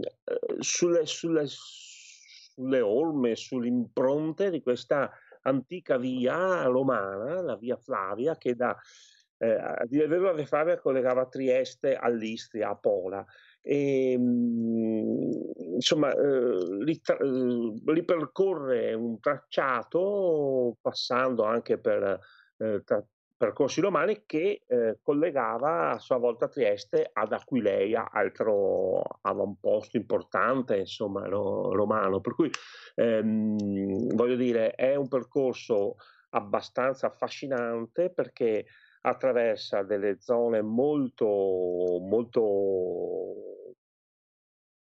[0.59, 5.11] sulle, sulle, sulle orme, sulle impronte di questa
[5.43, 8.77] antica via romana, la via Flavia, che da
[9.41, 13.25] eh, a dire il vero la Flavia collegava Trieste all'Istria, a Pola.
[13.59, 16.83] E, mh, insomma, eh,
[17.85, 22.19] ripercorre eh, un tracciato passando anche per
[22.57, 23.03] eh, tra,
[23.35, 31.25] percorsi romani che eh, collegava a sua volta Trieste ad Aquileia, altro avamposto importante insomma,
[31.25, 32.19] ro, romano.
[32.21, 32.51] Per cui
[32.93, 35.95] ehm, voglio dire, è un percorso
[36.29, 38.65] abbastanza affascinante perché
[39.01, 41.25] attraversa delle zone molto,
[42.01, 43.75] molto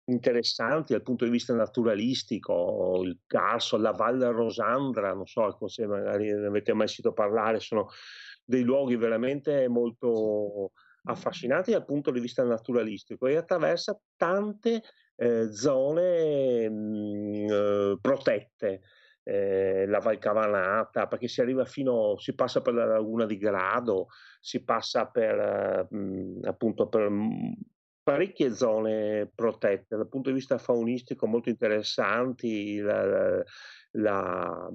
[0.05, 6.31] interessanti dal punto di vista naturalistico, il Carso, la Valle Rosandra, non so se magari
[6.31, 7.89] ne avete mai sentito parlare, sono
[8.43, 10.71] dei luoghi veramente molto
[11.03, 14.81] affascinanti dal punto di vista naturalistico e attraversa tante
[15.15, 18.81] eh, zone mh, eh, protette
[19.27, 24.07] eh, la Valcavanata, perché si arriva fino, si passa per la laguna di Grado,
[24.39, 27.55] si passa per mh, appunto per mh,
[28.03, 29.97] parecchie zone protette.
[29.97, 33.43] Dal punto di vista faunistico molto interessanti, la,
[33.91, 34.69] la,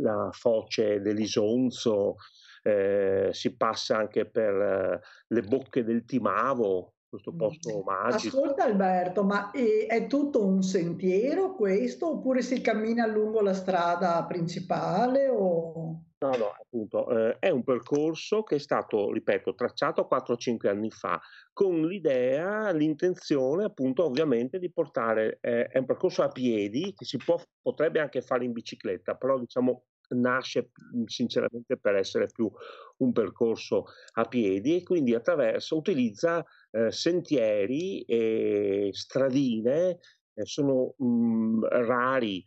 [0.00, 2.14] la foce dell'Isonzo,
[2.62, 8.36] eh, si passa anche per eh, le bocche del Timavo, questo posto magico.
[8.36, 14.24] Ascolta Alberto, ma è, è, tutto un sentiero questo oppure si cammina lungo la strada
[14.24, 15.28] principale?
[15.28, 16.02] O...
[16.20, 21.20] No, no, appunto, eh, è un percorso che è stato, ripeto, tracciato 4-5 anni fa
[21.52, 27.16] con l'idea, l'intenzione appunto ovviamente di portare, eh, è un percorso a piedi che si
[27.18, 32.50] può, potrebbe anche fare in bicicletta, però diciamo nasce mhmm, sinceramente per essere più
[32.98, 39.98] un percorso a piedi e quindi attraverso utilizza eh, sentieri e stradine,
[40.34, 42.44] eh, sono mh, mhmm, rari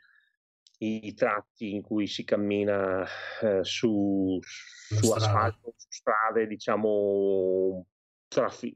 [0.79, 3.05] i tratti in cui si cammina
[3.41, 7.85] eh, su, su asfalto, su strade diciamo
[8.27, 8.73] traffi-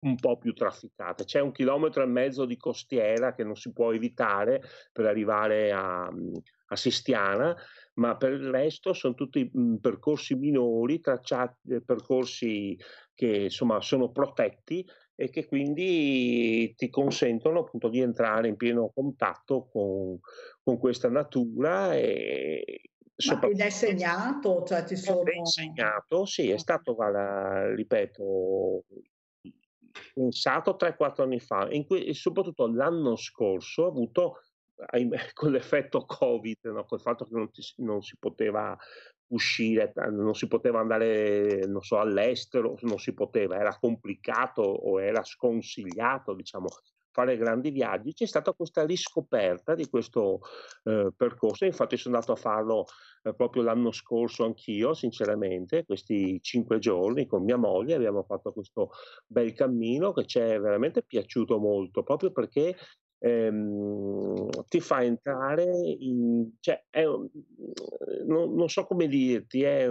[0.00, 1.24] un po' più trafficate.
[1.24, 6.04] C'è un chilometro e mezzo di costiera che non si può evitare per arrivare a,
[6.04, 7.56] a Sistiana,
[7.94, 12.76] ma per il resto sono tutti mh, percorsi minori, tracciati, eh, percorsi
[13.14, 19.68] che insomma sono protetti e che quindi ti consentono appunto di entrare in pieno contatto
[19.70, 20.18] con,
[20.62, 22.80] con questa natura e
[23.20, 24.64] ed è segnato?
[24.64, 25.22] Cioè ci sono...
[25.24, 28.84] È segnato, sì, è stato, guarda, ripeto,
[30.14, 34.40] pensato 3-4 anni fa e, que- e, soprattutto l'anno scorso ho avuto,
[34.86, 36.84] ahimè, con l'effetto Covid, no?
[36.84, 38.76] col fatto che non, ti, non si poteva
[39.28, 45.22] uscire, non si poteva andare, non so, all'estero, non si poteva, era complicato o era
[45.22, 46.66] sconsigliato, diciamo,
[47.12, 50.40] fare grandi viaggi, c'è stata questa riscoperta di questo
[50.84, 51.64] eh, percorso.
[51.64, 52.86] Infatti sono andato a farlo
[53.22, 58.90] eh, proprio l'anno scorso anch'io, sinceramente, questi cinque giorni con mia moglie abbiamo fatto questo
[59.26, 62.76] bel cammino che ci è veramente piaciuto molto, proprio perché
[63.20, 66.50] ehm, ti fa entrare in...
[66.60, 69.88] Cioè, è, non, non so come dirti, è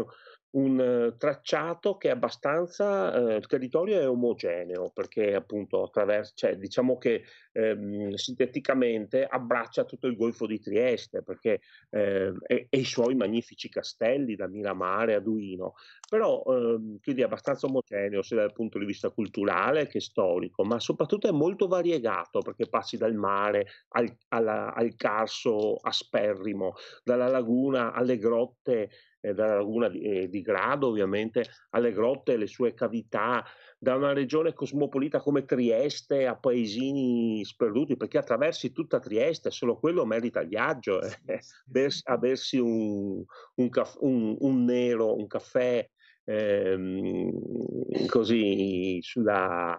[0.51, 6.57] un eh, tracciato che è abbastanza, eh, il territorio è omogeneo perché appunto attraverso, cioè,
[6.57, 12.83] diciamo che ehm, sinteticamente abbraccia tutto il Golfo di Trieste perché, eh, e, e, i
[12.83, 15.73] suoi magnifici castelli da Miramare a Duino,
[16.09, 20.79] però ehm, quindi è abbastanza omogeneo sia dal punto di vista culturale che storico, ma
[20.79, 26.73] soprattutto è molto variegato perché passi dal mare al, alla, al carso asperrimo,
[27.03, 28.89] dalla laguna alle grotte
[29.21, 33.43] eh, dalla laguna di, eh, di, Grado ovviamente alle grotte le sue cavità,
[33.77, 40.05] da una regione cosmopolita come Trieste a paesini sperduti, perché attraversi tutta Trieste, solo quello
[40.05, 41.11] merita il viaggio, eh.
[41.65, 43.23] Bers, a bersi un,
[43.55, 45.87] un, caff, un, un, nero, un caffè
[46.25, 49.77] ehm, così sulla,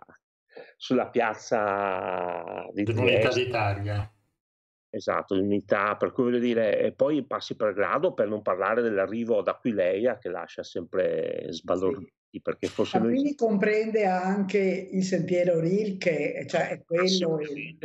[0.77, 4.13] sulla piazza di Dell'Unità d'Italia
[4.93, 9.39] Esatto, l'unità, per cui voglio dire, e poi passi per grado per non parlare dell'arrivo
[9.39, 12.07] ad Aquileia che lascia sempre sbalorditi.
[12.07, 12.19] Sì.
[12.43, 13.15] Perché forse Ma noi...
[13.15, 17.41] quindi comprende anche il sentiero Rilke, cioè è quello.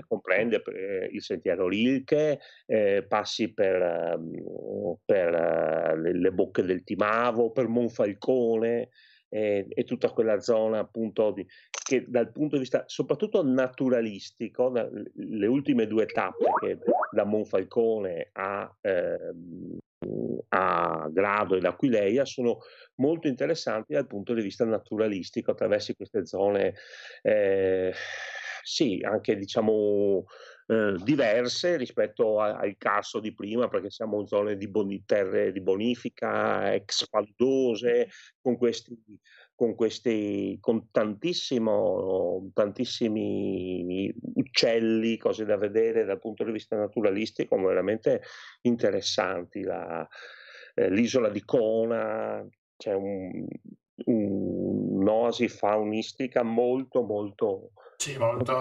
[0.07, 7.51] Comprende eh, il sentiero Rilke, eh, passi per, ehm, per le, le, bocche del Timavo,
[7.51, 8.89] per Monfalcone,
[9.29, 14.71] e, e tutta quella zona appunto di, che dal punto di vista soprattutto naturalistico,
[15.13, 16.79] le ultime due tappe che
[17.11, 19.33] da Monfalcone a, eh,
[20.49, 22.59] a Grado ed Aquileia sono
[22.95, 26.73] molto interessanti dal punto di vista naturalistico attraverso queste zone,
[27.21, 27.93] eh,
[28.63, 30.25] sì, anche diciamo
[30.67, 35.51] eh, diverse rispetto a, al Carso di prima, perché siamo in zone di, boni, terre
[35.51, 38.09] di bonifica, ex paldose,
[38.41, 38.97] con questi,
[39.53, 41.83] con questi, con tantissimi
[44.35, 48.23] uccelli, cose da vedere dal punto di vista naturalistico, veramente
[48.61, 49.61] interessanti.
[49.61, 50.07] La,
[50.73, 52.45] eh, l'isola di Kona,
[52.75, 53.47] c'è un,
[54.05, 58.53] un'oasi faunistica molto molto sì, molto,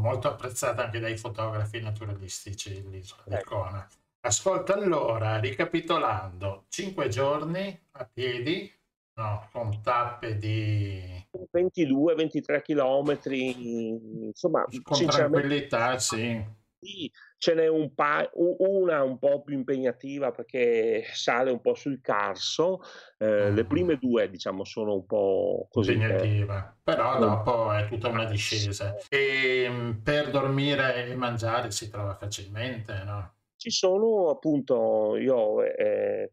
[0.00, 3.60] molto apprezzata anche dai fotografi naturalistici l'isola di ecco.
[3.60, 3.88] Kona.
[4.20, 8.72] Ascolta allora, ricapitolando, 5 giorni a piedi,
[9.14, 18.30] no, con tappe di 22-23 chilometri, insomma, con tranquillità, sì sì, ce n'è un pa-
[18.34, 22.80] una un po' più impegnativa perché sale un po' sul carso,
[23.18, 23.66] eh, le mm.
[23.66, 25.92] prime due diciamo sono un po' così.
[25.92, 26.80] Impegnativa, eh.
[26.82, 28.96] però dopo è tutta una discesa.
[29.08, 33.34] E mm, per dormire e mangiare si trova facilmente, no?
[33.56, 36.32] Ci sono appunto, io eh,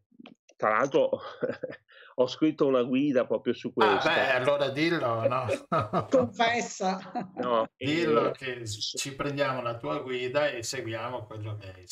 [0.56, 1.10] tra l'altro
[2.16, 4.08] ho scritto una guida proprio su questo.
[4.08, 5.46] Ah, beh, allora dillo, no?
[6.10, 7.30] Confessa.
[7.36, 11.86] No, dillo eh, che ci prendiamo la tua guida e seguiamo quello che hai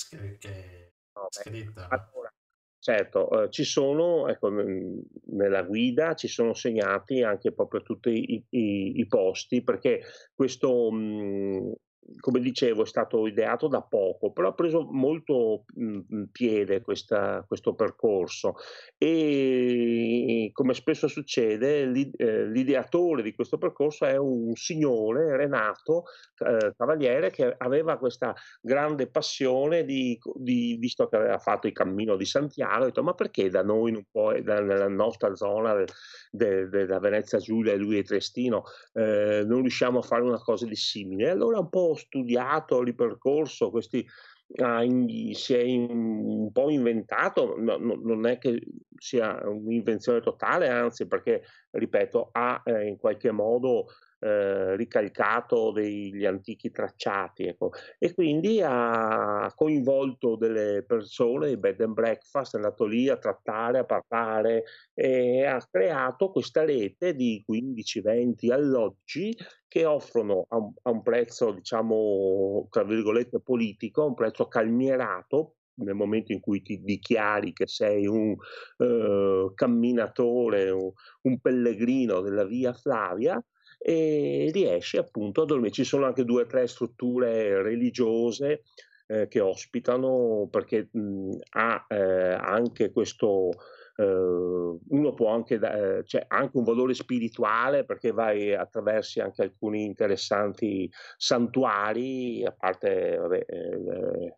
[1.14, 1.80] no, scritto.
[1.88, 2.32] Allora,
[2.78, 9.00] certo, eh, ci sono, ecco, nella guida ci sono segnati anche proprio tutti i, i,
[9.00, 10.02] i posti, perché
[10.34, 11.72] questo mh,
[12.18, 17.74] come dicevo, è stato ideato da poco, però ha preso molto mh, piede questa, questo
[17.74, 18.54] percorso
[18.98, 21.82] e come spesso succede
[22.16, 26.04] eh, l'ideatore di questo percorso è un signore, Renato
[26.38, 32.16] eh, Cavaliere, che aveva questa grande passione di, di, visto che aveva fatto il cammino
[32.16, 35.84] di Santiago, ha detto ma perché da noi non può, nella nostra zona
[36.30, 40.38] de, de, da Venezia Giulia e lui e Trestino eh, non riusciamo a fare una
[40.38, 41.30] cosa di simile?
[41.30, 44.06] Allora un po' studiato, ripercorso questi
[44.54, 48.60] in, si è in, un po' inventato, no, no, non è che
[48.96, 53.86] sia un'invenzione totale, anzi perché, ripeto, ha eh, in qualche modo
[54.24, 57.72] eh, ricalcato degli antichi tracciati ecco.
[57.98, 63.84] e quindi ha coinvolto delle persone bed and breakfast, è andato lì a trattare, a
[63.84, 64.62] parlare
[64.94, 71.50] e ha creato questa rete di 15-20 alloggi che offrono a un, a un prezzo
[71.50, 78.06] diciamo tra virgolette politico, un prezzo calmierato nel momento in cui ti dichiari che sei
[78.06, 78.36] un
[78.76, 80.92] uh, camminatore, un,
[81.22, 83.42] un, pellegrino della via Flavia,
[83.84, 85.72] e riesci appunto a dormire.
[85.72, 88.62] Ci sono anche due o tre strutture religiose
[89.06, 93.50] eh, che ospitano perché mh, ha eh, anche questo
[93.96, 99.84] eh, uno può anche eh, c'è anche un valore spirituale perché vai attraverso anche alcuni
[99.84, 104.36] interessanti santuari a parte vabbè, eh,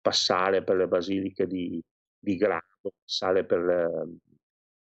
[0.00, 1.80] passare per le basiliche di,
[2.18, 4.08] di Grado passare per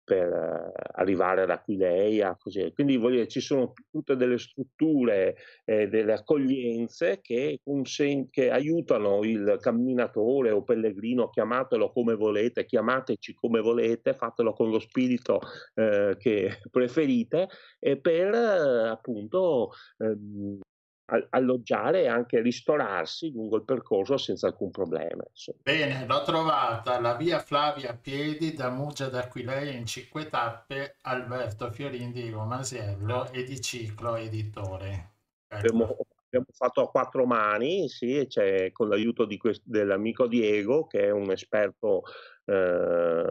[0.03, 2.71] per eh, arrivare ad Aquileia, così.
[2.73, 5.35] Quindi dire, ci sono tutte delle strutture,
[5.65, 13.33] eh, delle accoglienze che, consen- che, aiutano il camminatore o pellegrino, chiamatelo come volete, chiamateci
[13.33, 15.39] come volete, fatelo con lo spirito
[15.75, 17.47] eh, che preferite,
[17.79, 20.59] per eh, appunto ehm,
[21.05, 25.23] alloggiare e anche ristorarsi lungo il percorso senza alcun problema.
[25.29, 25.59] Insomma.
[25.63, 31.69] Bene, l'ho trovata la via Flavia a piedi da Muggia d'Aquileia in cinque tappe, Alberto
[31.71, 35.11] Fiorin di Romasiello e di Ciclo Editore.
[35.47, 35.67] Ecco.
[35.67, 41.11] Abbiamo, abbiamo, fatto a quattro mani, sì, c'è con l'aiuto quest- dell'amico Diego che è
[41.11, 42.03] un esperto
[42.45, 43.23] eh,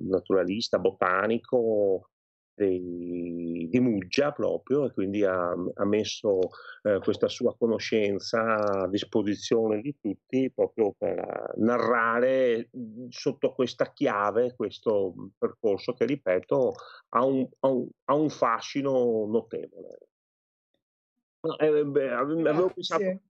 [0.00, 2.10] naturalista, botanico,
[2.56, 6.38] di Muggia proprio e quindi ha, ha messo
[6.82, 12.70] eh, questa sua conoscenza a disposizione di tutti proprio per narrare
[13.08, 16.74] sotto questa chiave questo percorso che ripeto
[17.10, 19.98] ha un, ha un, ha un fascino notevole.
[21.58, 23.20] Eh, beh, avevo pensato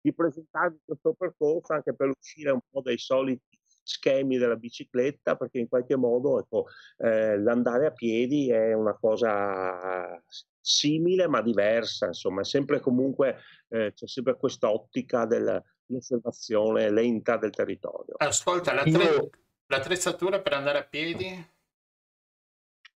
[0.00, 5.58] di presentare questo percorso anche per uscire un po' dai soliti schemi della bicicletta perché
[5.58, 6.66] in qualche modo ecco,
[6.96, 10.20] eh, l'andare a piedi è una cosa
[10.60, 13.36] simile ma diversa, insomma, è sempre comunque
[13.68, 18.14] eh, c'è sempre questa ottica dell'osservazione lenta del territorio.
[18.16, 19.30] Ascolta, l'attre-
[19.66, 21.52] l'attrezzatura per andare a piedi?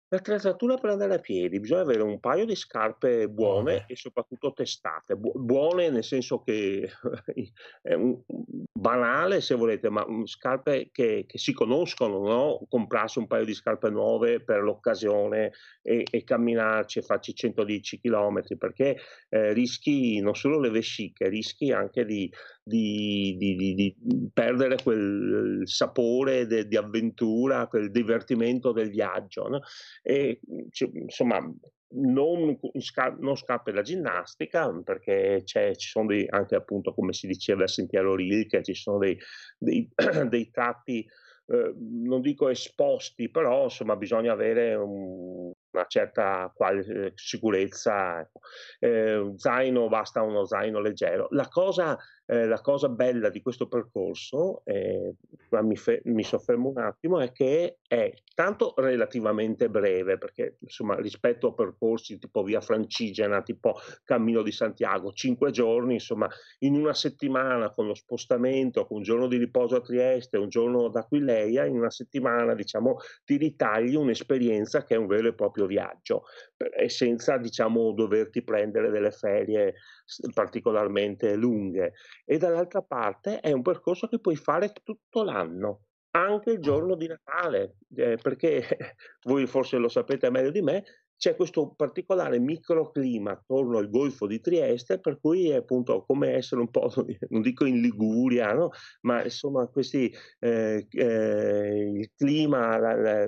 [0.08, 3.84] L'attrezzatura per andare a piedi, bisogna avere un paio di scarpe buone Buone.
[3.88, 5.16] e soprattutto testate.
[5.16, 6.88] Bu- buone nel senso che
[7.82, 8.22] è un-
[8.72, 12.66] banale se volete, ma mm, scarpe che, che si conoscono, no?
[12.68, 15.52] Comprarsi un paio di scarpe nuove per l'occasione
[15.82, 18.98] e, e camminarci e farci 110 km perché
[19.28, 22.30] eh, rischi non solo le vesciche, rischi anche di,
[22.68, 23.96] di, di, di, di
[24.34, 29.48] perdere quel sapore de, di avventura, quel divertimento del viaggio.
[29.48, 29.60] No?
[30.02, 30.40] E,
[30.94, 31.38] insomma,
[31.90, 32.58] non,
[33.20, 38.16] non scarpe da ginnastica perché ci sono dei, anche appunto come si diceva a Sentiero
[38.16, 39.16] Rilke ci sono dei,
[39.56, 39.88] dei,
[40.28, 41.06] dei tratti
[41.48, 48.40] eh, non dico esposti però insomma bisogna avere un, una certa quali, eh, sicurezza ecco.
[48.80, 51.96] eh, zaino basta uno zaino leggero la cosa
[52.26, 55.14] eh, la cosa bella di questo percorso, eh,
[55.62, 61.48] mi, fe- mi, soffermo un attimo, è che è tanto relativamente breve, perché insomma rispetto
[61.48, 66.28] a percorsi tipo via Francigena, tipo Cammino di Santiago, cinque giorni, insomma
[66.60, 70.86] in una settimana con lo spostamento, con un giorno di riposo a Trieste, un giorno
[70.86, 75.66] ad Aquileia, in una settimana diciamo ti ritagli un'esperienza che è un vero e proprio
[75.66, 76.24] viaggio
[76.56, 79.74] e senza diciamo doverti prendere delle ferie
[80.32, 81.94] particolarmente lunghe
[82.24, 87.08] e dall'altra parte è un percorso che puoi fare tutto l'anno, anche il giorno di
[87.08, 88.64] Natale, eh, perché
[89.24, 90.84] voi forse lo sapete meglio di me,
[91.16, 96.60] c'è questo particolare microclima attorno al golfo di Trieste, per cui è appunto come essere
[96.60, 96.92] un po',
[97.30, 98.70] non dico in Liguria, no?
[99.02, 103.24] ma insomma questi, eh, eh, il clima, la, la,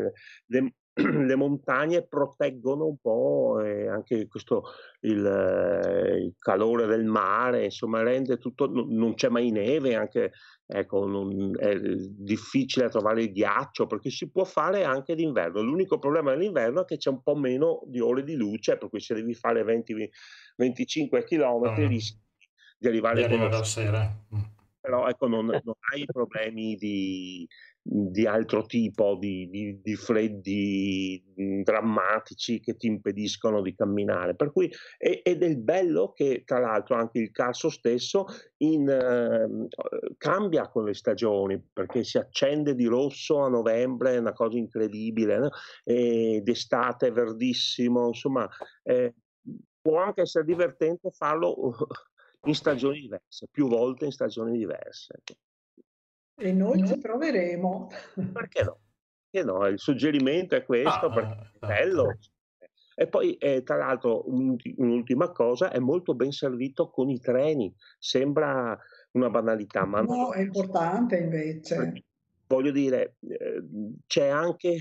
[0.47, 0.75] le,
[1.27, 4.65] le montagne proteggono un po' eh, anche questo
[5.01, 10.33] il, eh, il, calore del mare, insomma rende tutto, non c'è mai neve, anche
[10.67, 15.63] ecco, non, è difficile trovare il ghiaccio perché si può fare anche d'inverno.
[15.63, 19.01] L'unico problema dell'inverno è che c'è un po' meno di ore di luce, per cui
[19.01, 20.11] se devi fare 20,
[20.57, 21.87] 25 km mm.
[21.87, 22.21] rischi
[22.77, 24.25] di arrivare di arrivare a sera.
[24.35, 24.57] Mm
[24.89, 27.47] però ecco, non, non hai problemi di,
[27.81, 31.23] di altro tipo, di, di, di, freddi
[31.63, 34.35] drammatici che ti impediscono di camminare.
[34.35, 38.27] Per cui, ed è il bello che tra l'altro anche il calcio stesso
[38.59, 39.69] in, eh,
[40.19, 45.39] cambia con le stagioni, perché si accende di rosso a novembre, è una cosa incredibile,
[45.39, 45.51] no?
[45.85, 48.47] e d'estate è verdissimo, insomma
[48.83, 49.15] eh,
[49.81, 51.75] può anche essere divertente farlo
[52.45, 55.23] in stagioni diverse, più volte in stagioni diverse.
[56.41, 57.91] E noi ci proveremo.
[58.33, 58.79] Perché no?
[59.29, 59.67] Perché no?
[59.67, 62.17] Il suggerimento è questo, ah, perché è bello.
[62.95, 67.75] E poi, eh, tra l'altro, un'ultima cosa, è molto ben servito con i treni.
[67.99, 68.79] Sembra
[69.13, 72.05] una banalità, ma no, no è importante invece.
[72.47, 73.63] Voglio dire, eh,
[74.07, 74.79] c'è anche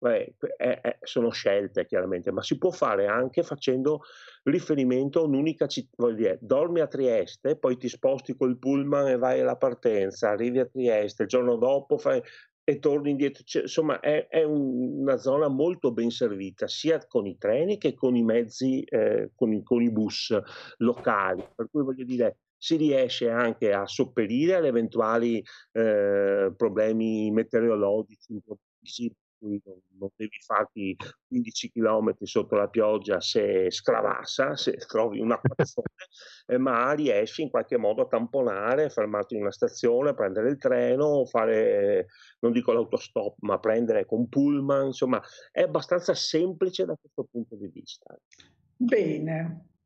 [0.00, 4.02] Beh, è, è, sono scelte chiaramente, ma si può fare anche facendo
[4.44, 9.16] riferimento a un'unica città, voglio dire, dormi a Trieste, poi ti sposti col pullman e
[9.16, 12.22] vai alla partenza, arrivi a Trieste, il giorno dopo fai
[12.68, 13.42] e torni indietro.
[13.44, 17.94] Cioè, insomma, è, è un, una zona molto ben servita, sia con i treni che
[17.94, 20.38] con i mezzi, eh, con, i, con, i, bus
[20.76, 21.42] locali.
[21.54, 25.42] Per cui voglio dire, si riesce anche a sopperire ad eventuali
[25.72, 28.42] eh, problemi meteorologici
[29.38, 30.96] cui non, non, devi farti
[31.28, 35.86] 15 km sotto la pioggia se scravassa, se trovi un acquazzone,
[36.46, 41.24] eh, ma riesci in qualche modo a tamponare, fermarti in una stazione, prendere il treno,
[41.24, 42.06] fare,
[42.40, 47.68] non dico l'autostop, ma prendere con pullman, insomma è abbastanza semplice da questo punto di
[47.68, 48.16] vista.
[48.76, 49.77] Bene,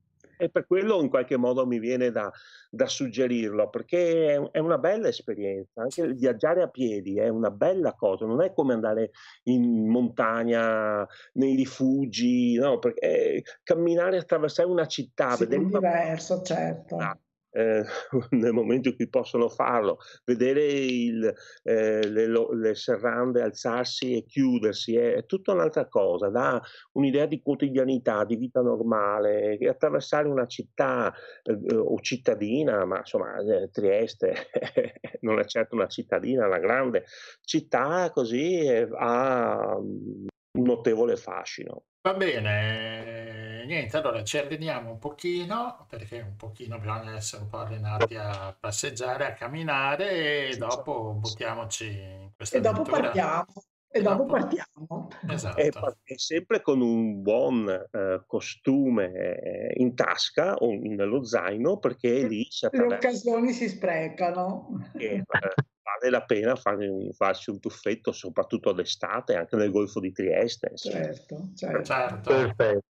[0.42, 2.28] e per quello in qualche modo mi viene da,
[2.68, 7.94] da suggerirlo, perché è, è, una bella esperienza, anche viaggiare a piedi è una bella
[7.94, 9.12] cosa, non è come andare
[9.44, 15.62] in montagna, nei rifugi, no, perché camminare, attraversare una città, sì, vedere...
[15.62, 16.96] È diverso, certo.
[16.96, 17.16] Ah,
[17.52, 17.84] eh,
[18.30, 21.32] nel momento in cui possono farlo, vedere il,
[21.62, 26.60] eh, le, le, serrande alzarsi e chiudersi è, è, tutta un'altra cosa, dà
[26.92, 33.38] un'idea di quotidianità, di vita normale, e attraversare una città eh, o cittadina, ma insomma
[33.38, 34.34] eh, Trieste
[35.20, 37.04] non è certo una cittadina, una grande
[37.42, 41.84] città così eh, ha un notevole fascino.
[42.02, 43.31] Va bene,
[43.66, 48.56] niente, allora ci alleniamo un pochino, perché un pochino bisogna essere un po' allenati a
[48.58, 53.46] passeggiare, a camminare e dopo buttiamoci in questa E dopo partiamo.
[53.88, 55.08] E, e dopo, dopo partiamo.
[55.28, 55.58] Esatto.
[55.58, 55.70] E,
[56.04, 62.46] e, sempre con un buon uh, costume eh, in tasca o nello zaino, perché lì.
[62.70, 64.68] Le occasioni si sprecano.
[64.96, 70.12] E, uh, vale la pena fare, farsi un tuffetto, soprattutto d'estate, anche nel Golfo di
[70.12, 70.72] Trieste.
[70.74, 71.82] Certo, certo.
[71.82, 72.30] certo.
[72.30, 72.90] Perfetto.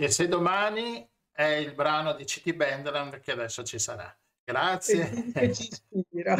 [0.00, 4.16] E se domani è il brano di City Bandland che adesso ci sarà.
[4.44, 5.32] Grazie.
[5.32, 6.36] Che ci ispira.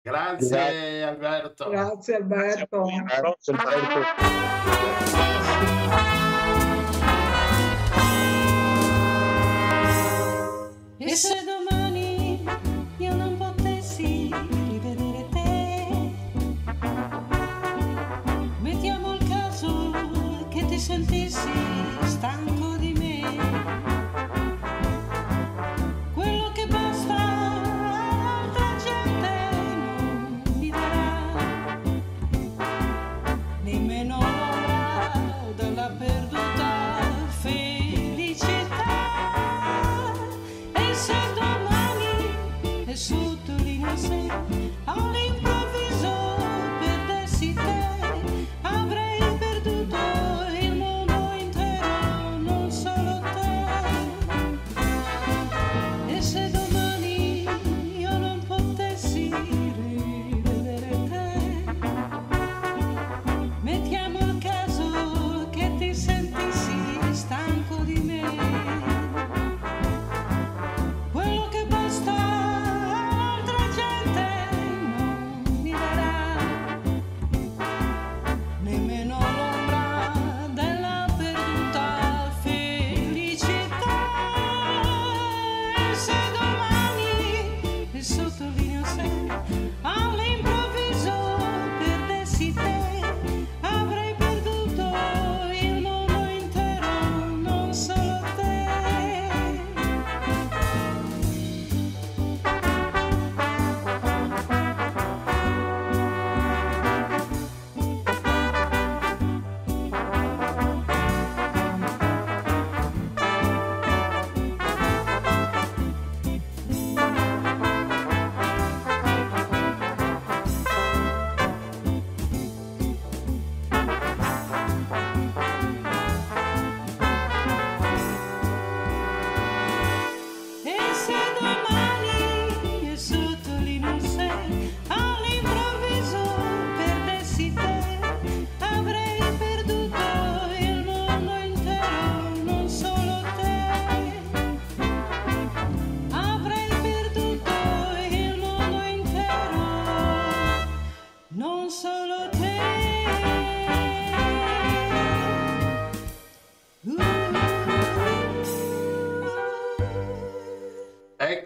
[0.00, 1.68] Grazie, Grazie Alberto.
[1.70, 2.82] Grazie Alberto.
[2.82, 4.02] Grazie, Alberto.
[10.98, 11.73] E se domani
[20.74, 22.63] ti sentissi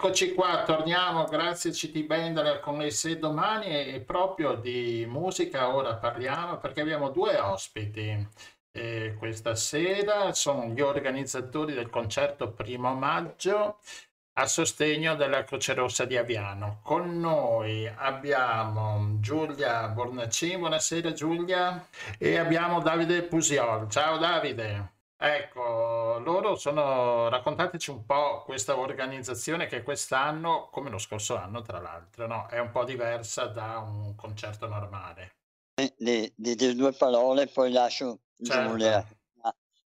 [0.08, 5.96] Eccoci qua, torniamo, grazie CT Bender con le se domani e proprio di musica ora
[5.96, 8.26] parliamo perché abbiamo due ospiti
[8.72, 13.80] eh, questa sera, sono gli organizzatori del concerto primo maggio
[14.38, 16.80] a sostegno della Croce Rossa di Aviano.
[16.82, 21.86] Con noi abbiamo Giulia Bornacin, buonasera Giulia,
[22.16, 23.90] e abbiamo Davide Pusiol.
[23.90, 24.97] Ciao Davide.
[25.20, 31.80] Ecco, loro sono, raccontateci un po' questa organizzazione che quest'anno, come lo scorso anno tra
[31.80, 32.46] l'altro, no?
[32.46, 35.32] è un po' diversa da un concerto normale.
[35.74, 38.70] Di, di, di due parole, poi lascio certo.
[38.70, 39.04] Giulia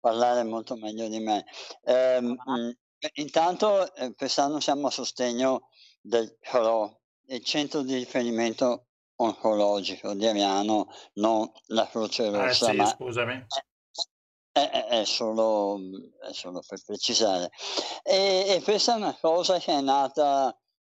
[0.00, 1.44] parlare molto meglio di me.
[1.82, 2.72] Eh, mh,
[3.14, 5.68] intanto eh, quest'anno siamo a sostegno
[6.00, 12.76] del CRO, il centro di riferimento oncologico di Ariano, non la Croce Rossa, eh sì,
[12.76, 13.46] ma scusami.
[14.58, 15.78] È, è, è, solo,
[16.20, 17.50] è, solo, per precisare.
[18.02, 20.52] E, e, questa è una cosa che è nata,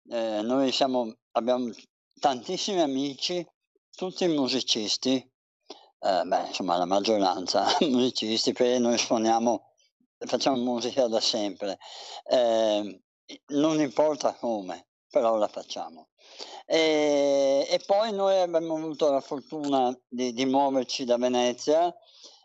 [0.08, 1.70] eh, noi siamo, abbiamo
[2.18, 3.46] tantissimi amici,
[3.94, 9.72] tutti musicisti, eh, beh, insomma la maggioranza musicisti, perché noi suoniamo,
[10.16, 11.76] facciamo musica da sempre,
[12.24, 13.02] eh,
[13.48, 16.08] non importa come, però la facciamo.
[16.64, 21.94] E, e, poi noi abbiamo avuto la fortuna di, di muoverci da Venezia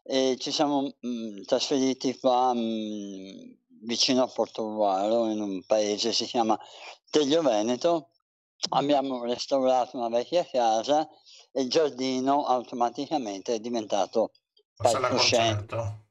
[0.07, 3.51] e ci siamo mh, mm, trasferiti qua mh, mm,
[3.85, 6.57] vicino a Portogruaro in un paese che si chiama
[7.09, 8.09] Teglio Veneto.
[8.69, 11.07] Abbiamo restaurato una vecchia casa
[11.51, 14.31] e il giardino automaticamente è diventato
[14.75, 16.05] palcoscenico,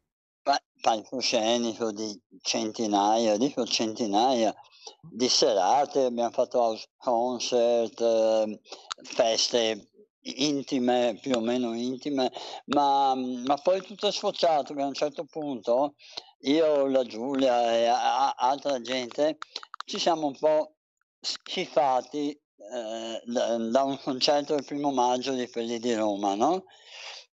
[0.81, 4.55] palcoscenico di centinaia, dico centinaia
[5.01, 8.61] di serate, abbiamo fatto house concert, eh,
[9.03, 9.91] feste
[10.25, 12.31] intime, più o meno intime,
[12.67, 15.95] ma, ma poi tutto è sfociato che a un certo punto
[16.41, 19.39] io, la Giulia e a, a, altra gente
[19.85, 20.77] ci siamo un po'
[21.21, 26.65] schifati eh, da, da, un concerto del primo maggio di quelli di Roma, no?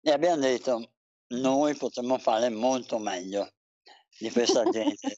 [0.02, 0.92] E abbiamo detto,
[1.30, 3.52] noi potremmo fare molto meglio
[4.22, 5.18] di questa gente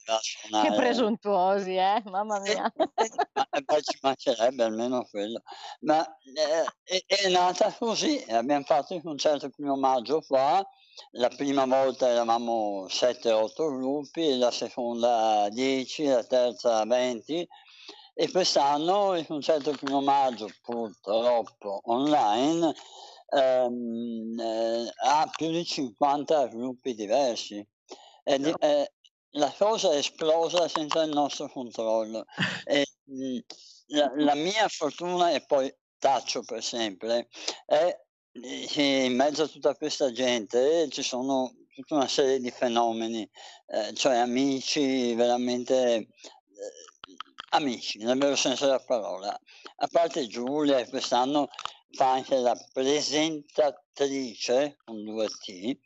[0.62, 2.02] che presuntuosi, eh?
[2.06, 2.72] Mamma mia.
[2.74, 5.42] Eh, eh, ci mancherebbe almeno quello.
[5.80, 10.66] Ma eh, è, è, nata così, abbiamo fatto il concerto il primo maggio qua,
[11.12, 17.46] la prima volta eravamo 7-8 gruppi, la seconda 10, la terza 20
[18.16, 22.72] e quest'anno il concerto il primo maggio purtroppo online
[23.28, 27.66] ehm, eh, ha più di 50 gruppi diversi.
[28.22, 28.90] È, di, è,
[29.34, 32.24] la cosa è esplosa senza il nostro controllo.
[32.66, 33.38] E, mh,
[33.88, 37.28] la, la, mia fortuna, e poi taccio per sempre,
[37.66, 37.94] è
[38.66, 43.28] che in mezzo a tutta questa gente ci sono tutta una serie di fenomeni,
[43.66, 46.08] eh, cioè amici veramente eh,
[47.50, 49.38] amici, nel vero senso della parola.
[49.76, 51.48] A parte Giulia, quest'anno
[51.90, 55.78] fa anche la presentatrice con due T, eh,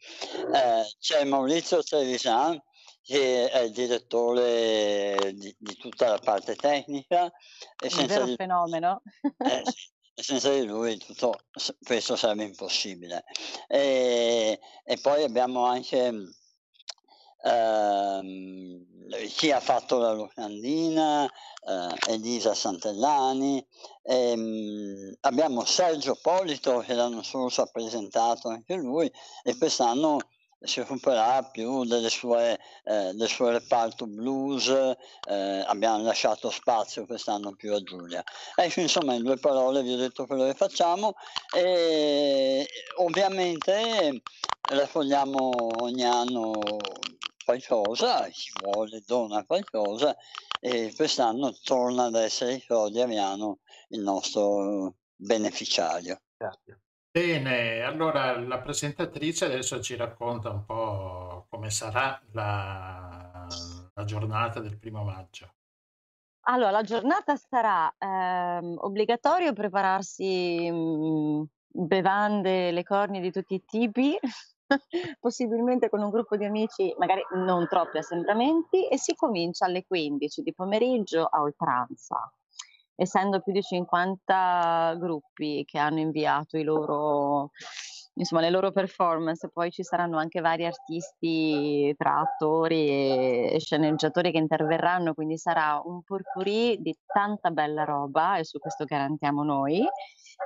[1.00, 2.62] c'è Maurizio Trevisan
[3.08, 7.32] che è il direttore di, di tutta la parte tecnica.
[7.82, 9.00] E senza vero di, fenomeno.
[9.22, 9.62] Eh,
[10.14, 11.38] senza di lui tutto
[11.82, 13.24] questo sarebbe impossibile.
[13.66, 16.12] E, e poi abbiamo anche
[17.44, 18.84] ehm,
[19.34, 23.66] chi ha fatto la locandina, eh, Elisa Santellani,
[24.02, 29.10] ehm, abbiamo Sergio Polito che l'anno scorso ha presentato anche lui
[29.42, 30.18] e quest'anno
[30.60, 37.54] si occuperà più delle sue, eh, del suo reparto blues, eh, abbiamo lasciato spazio quest'anno
[37.54, 38.22] più a Giulia.
[38.54, 41.14] Ecco, insomma, in due parole vi ho detto quello che facciamo
[41.54, 44.22] e ovviamente
[44.70, 46.60] raccogliamo ogni anno
[47.44, 50.14] qualcosa, chi vuole dona qualcosa
[50.60, 56.20] e quest'anno torna ad essere Frodi Aviano il nostro beneficiario.
[56.36, 56.80] Grazie.
[57.10, 63.46] Bene, allora la presentatrice adesso ci racconta un po' come sarà la,
[63.94, 65.54] la giornata del primo maggio.
[66.42, 71.42] Allora, la giornata sarà ehm, obbligatorio prepararsi mh, mm,
[71.86, 74.18] bevande, le cornie di tutti i tipi,
[75.18, 80.42] possibilmente con un gruppo di amici, magari non troppi assembramenti, e si comincia alle 15
[80.42, 82.32] di pomeriggio a oltranza
[83.00, 87.52] essendo più di 50 gruppi che hanno inviato loro,
[88.14, 92.88] insomma, le loro performance, poi ci saranno anche vari artisti tra attori
[93.52, 98.84] e sceneggiatori che interverranno, quindi sarà un purpurì di tanta bella roba e su questo
[98.84, 99.86] garantiamo noi.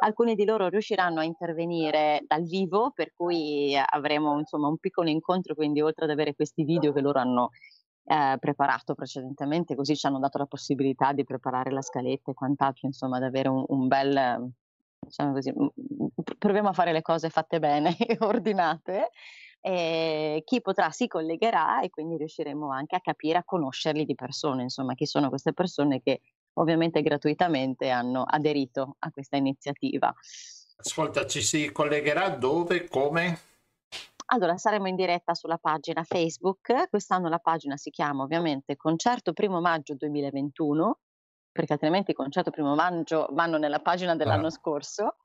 [0.00, 5.54] Alcuni di loro riusciranno a intervenire dal vivo, per cui avremo insomma un piccolo incontro,
[5.54, 7.48] quindi oltre ad avere questi video che loro hanno
[8.04, 12.86] eh, preparato precedentemente, così ci hanno dato la possibilità di preparare la scaletta e quant'altro,
[12.86, 14.50] insomma, ad avere un, un bel,
[14.98, 15.52] diciamo così,
[16.38, 19.10] proviamo a fare le cose fatte bene e ordinate.
[19.64, 24.62] E chi potrà si collegherà e quindi riusciremo anche a capire, a conoscerli di persona,
[24.62, 26.20] insomma, chi sono queste persone che
[26.54, 30.12] ovviamente gratuitamente hanno aderito a questa iniziativa.
[30.76, 33.51] Ascolta, ci si collegherà dove, come?
[34.32, 36.88] Allora, saremo in diretta sulla pagina Facebook.
[36.88, 41.00] Quest'anno la pagina si chiama ovviamente Concerto Primo Maggio 2021,
[41.52, 44.50] perché altrimenti Concerto Primo Maggio vanno nella pagina dell'anno ah.
[44.50, 45.16] scorso.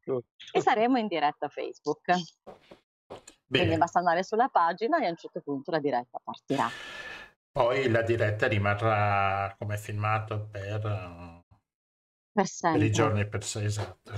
[0.52, 2.04] E saremo in diretta Facebook.
[2.06, 3.64] Bene.
[3.64, 6.68] Quindi basta andare sulla pagina e a un certo punto la diretta partirà.
[7.50, 10.82] Poi la diretta rimarrà come filmato per,
[12.34, 14.12] per, per i giorni per sé, esatto.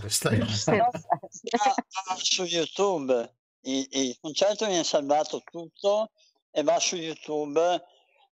[2.17, 6.11] su YouTube il, il concerto viene salvato tutto
[6.51, 7.83] e va su YouTube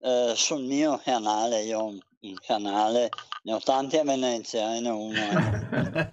[0.00, 1.62] eh, sul mio canale.
[1.62, 2.00] Io ho un
[2.46, 3.08] canale,
[3.42, 6.12] ne ho tanti a Venezia, eh, ne ho uno.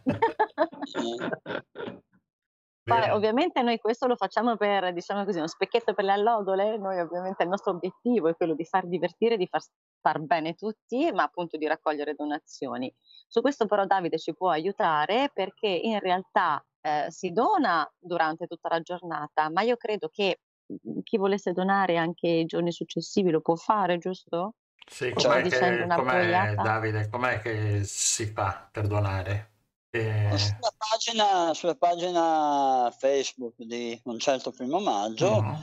[2.83, 6.99] Poi, ovviamente noi questo lo facciamo per, diciamo così, uno specchietto per le allodole, noi
[6.99, 9.61] ovviamente il nostro obiettivo è quello di far divertire, di far
[10.01, 12.93] far bene tutti, ma appunto di raccogliere donazioni.
[13.27, 18.69] Su questo però Davide ci può aiutare perché in realtà eh, si dona durante tutta
[18.69, 23.41] la giornata, ma io credo che mhmm, chi volesse donare anche i giorni successivi lo
[23.41, 24.55] può fare, giusto?
[24.87, 29.49] Sì, com'è, che, com'è Davide, com'è che si fa per donare?
[29.93, 30.37] E...
[30.37, 35.53] Sulla, pagina, sulla, pagina, Facebook di Concerto Primo Maggio mm.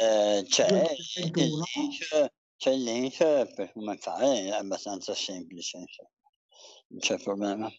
[0.00, 5.84] eh, c'è, il link, c'è, il link, per come fare, è abbastanza semplice,
[6.88, 7.70] non c'è problema.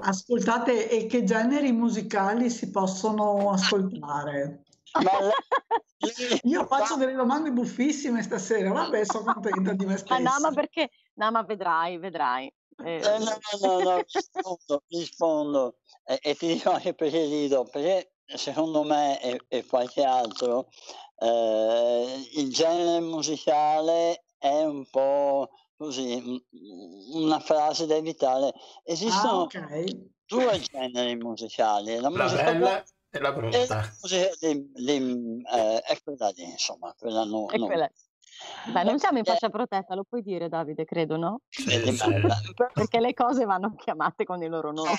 [0.00, 4.64] Ascoltate, e che generi musicali si possono ascoltare?
[6.42, 10.14] Io faccio delle domande buffissime stasera, vabbè, sono contenta di me stessa.
[10.14, 10.90] Ah, no, ma perché?
[11.14, 12.52] No, ma vedrai, vedrai.
[12.84, 15.76] Eh, eh, no, no, no, rispondo, rispondo.
[16.04, 20.68] E, e, ti dico anche perché rido, perché secondo me e, e qualche altro
[21.18, 26.42] eh, il genere musicale è un po' così,
[27.12, 28.52] una frase da evitare.
[28.84, 30.12] Esistono ah, okay.
[30.26, 33.92] due generi musicali, la, la musica bella e la brutta.
[34.10, 37.66] E eh, è quella lì, insomma, quella no, no.
[37.66, 37.90] Quella...
[38.72, 41.40] Beh, non siamo in faccia protetta, lo puoi dire Davide, credo, no?
[42.74, 44.90] Perché le cose vanno chiamate con i loro nomi.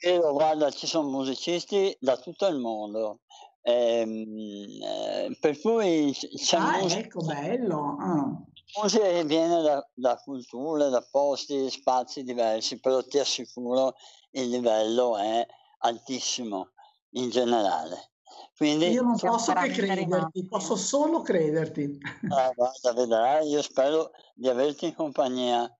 [0.00, 3.20] Io, guarda, ci sono musicisti da tutto il mondo.
[3.62, 7.96] Ehm, eh, per cui c'è ah, musica, ecco, bello.
[7.98, 8.42] Ah.
[8.76, 13.94] Musica che viene da, da, culture, da posti, spazi diversi, però ti assicuro
[14.32, 15.46] il livello è
[15.78, 16.72] altissimo
[17.10, 18.10] in generale.
[18.56, 21.98] Quindi, io non posso che crederti, posso solo crederti.
[22.28, 25.72] Ah, guarda, vedrai, io spero di averti in compagnia.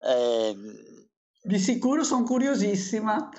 [0.00, 0.56] Eh,
[1.42, 3.30] di sicuro sono curiosissima.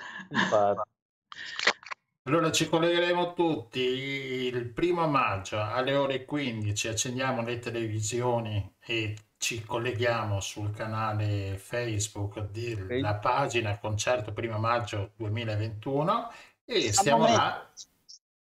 [2.30, 9.63] Allora ci collegheremo tutti il primo maggio alle ore 15, accendiamo le televisioni e ci
[9.63, 16.32] colleghiamo sul canale Facebook della pagina Concerto Primo Maggio 2021
[16.65, 17.67] e stiamo là.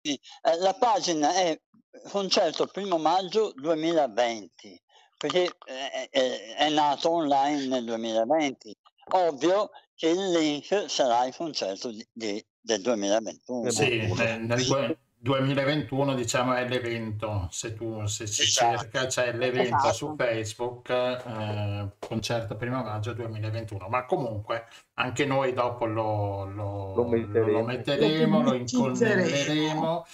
[0.00, 0.18] Eh,
[0.60, 1.60] la pagina è
[2.08, 4.82] concerto primo maggio 2020
[5.18, 8.74] perché è, è, è nato online nel 2020
[9.10, 14.10] ovvio che il link sarà il concerto di, di, del 2021 sì,
[14.40, 18.78] nel 2021 diciamo è l'evento se tu se si esatto.
[18.78, 19.92] cerca c'è l'evento esatto.
[19.92, 27.04] su Facebook eh, concerto primo maggio 2021 ma comunque anche noi dopo lo, lo, lo
[27.06, 30.06] metteremo, lo, metteremo, lo incolleremo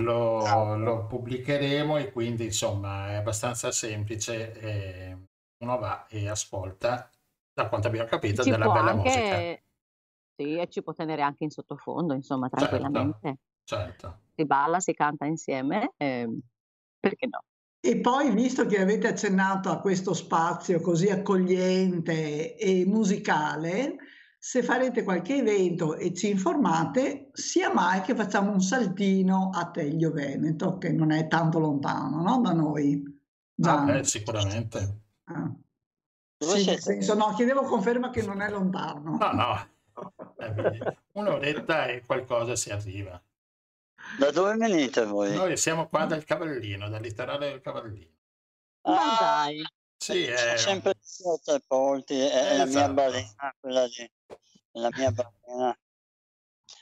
[0.00, 0.76] lo, esatto.
[0.76, 5.16] lo, pubblicheremo e quindi insomma è abbastanza semplice e
[5.58, 7.10] uno va e ascolta
[7.52, 9.66] da quanto abbiamo capito ci della bella anche, musica
[10.38, 13.98] sì e ci può tenere anche in sottofondo insomma certo, tranquillamente certo.
[13.98, 16.28] certo si balla, si canta insieme, eh,
[17.00, 17.42] perché no?
[17.80, 23.96] E poi, visto che avete accennato a questo spazio così accogliente e musicale,
[24.38, 30.12] se farete qualche evento e ci informate, sia mai che facciamo un saltino a Teglio
[30.12, 32.40] Veneto, che non è tanto lontano no?
[32.40, 33.02] da noi.
[33.62, 35.00] Ah, beh, sicuramente.
[35.24, 35.52] Ah.
[36.40, 39.16] Sì, senso, no, chiedevo conferma che non è lontano.
[39.16, 39.68] No, no.
[41.12, 43.20] Un'oretta e qualcosa si arriva.
[44.18, 45.34] Da dove venite voi?
[45.34, 48.12] Noi siamo qua dal Cavallino, dal litorale del Cavallino.
[48.82, 49.62] Ah, dai.
[49.96, 50.56] Sì, è...
[50.56, 52.56] sempre sotto i porti, è, è esatto.
[52.56, 52.92] la mia esatto.
[52.94, 55.78] balena, quella lì, è la mia balena.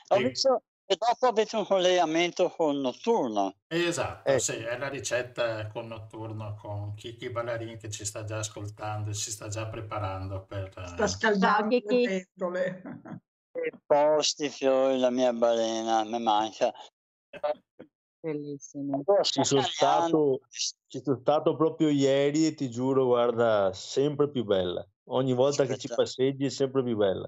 [0.09, 3.55] Ho, visto, E dopo avete un collegamento con Notturno.
[3.67, 4.39] Esatto, Eh.
[4.39, 9.13] sì, è la ricetta con Notturno con Kiki Ballarin che ci sta già ascoltando e
[9.13, 10.71] si sta già preparando per...
[10.85, 12.81] Sta scaldando le pentole.
[13.65, 16.71] I posti, fiori, la mia balena, mi manca.
[18.19, 19.03] Bellissimo.
[19.21, 24.85] Ci sono stato, ci sono stato proprio ieri e ti giuro, guarda, sempre più bella.
[25.09, 27.27] Ogni volta che ci passeggi è sempre più bella.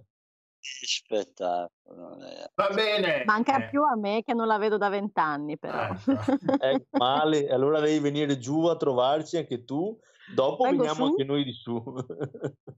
[0.59, 2.17] Che spettacolo.
[2.53, 3.23] Va bene!
[3.25, 5.89] Manca eh, più a me che non la vedo da vent'anni, però.
[5.89, 6.17] Ecco.
[6.61, 9.97] Eh, male, allora devi venire giù a trovarci anche tu.
[10.35, 11.11] Dopo Vengo veniamo su?
[11.11, 11.81] anche noi di su.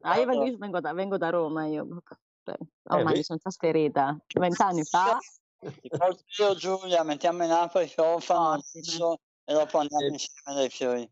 [0.01, 1.87] Ah, io vengo, vengo da, vengo da Roma, io
[2.95, 3.17] ormai vedi?
[3.19, 5.17] mi sono trasferita vent'anni fa.
[6.39, 8.51] Io Giulia, mettiamo in acqua Ottimo.
[8.51, 10.09] adesso e dopo andiamo Eh.
[10.09, 11.07] insieme dai fiori.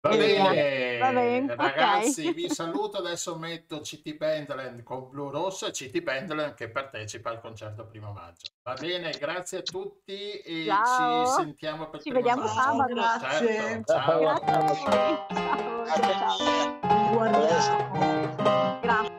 [0.00, 2.98] Va bene, Va bene, ragazzi, vi saluto.
[2.98, 8.12] Adesso metto CT Pendleton con Blu Rosso e CT Pendleton che partecipa al concerto primo
[8.12, 8.46] maggio.
[8.62, 11.26] Va bene, grazie a tutti e Ciao.
[11.26, 12.54] ci sentiamo per Ci vediamo maggio.
[12.54, 12.94] sabato.
[12.94, 13.52] Grazie.
[13.54, 14.18] Certo, ciao.
[14.20, 14.76] Grazie a voi.
[14.76, 16.36] Ciao, Grazie ciao.
[16.38, 16.78] mille.
[17.16, 19.17] Guardiamo.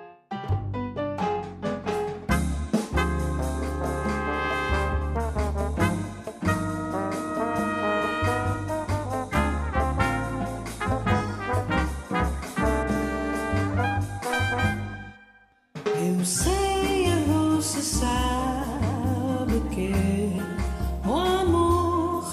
[18.00, 19.92] Sabe que
[21.06, 22.32] o amor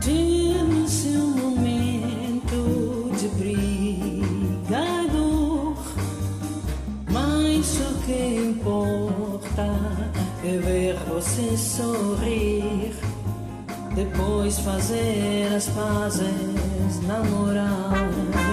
[0.00, 5.76] tem seu momento de briga e dor,
[7.10, 9.66] mas o que importa
[10.42, 12.94] é ver você sorrir,
[13.94, 17.92] depois fazer as pazes, namorar.
[18.40, 18.45] Eu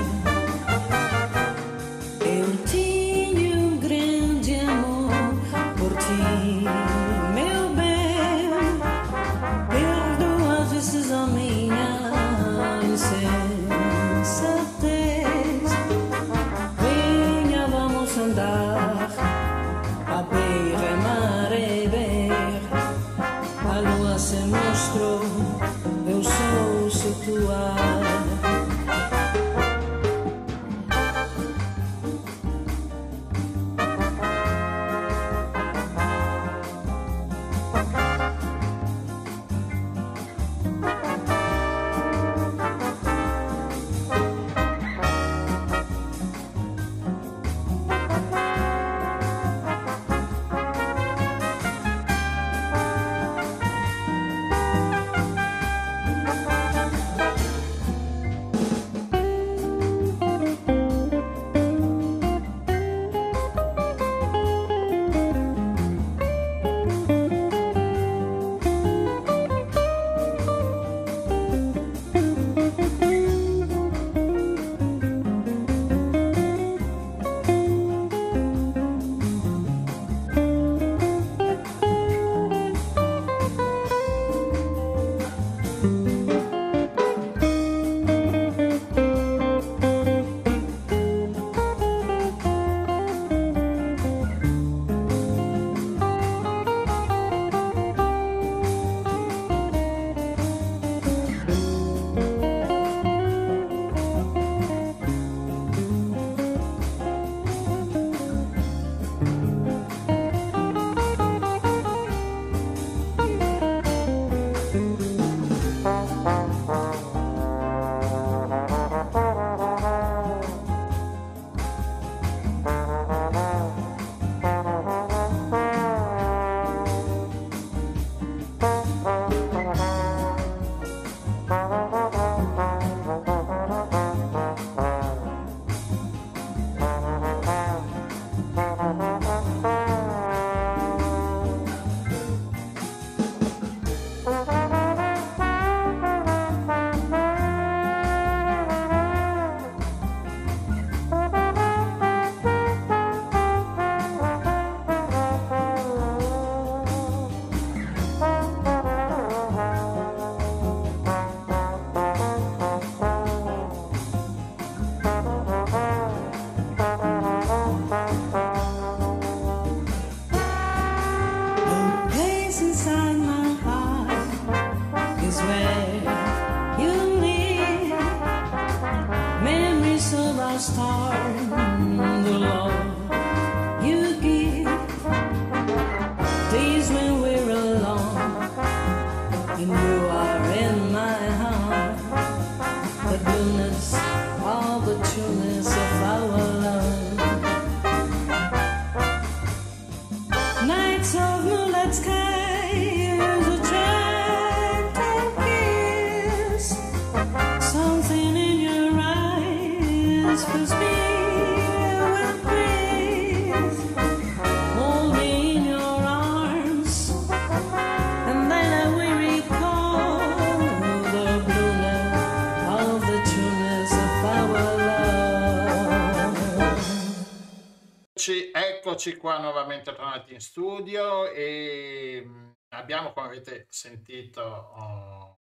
[229.03, 235.39] eccoci qua nuovamente tornati in studio e mm, abbiamo, come avete sentito oh,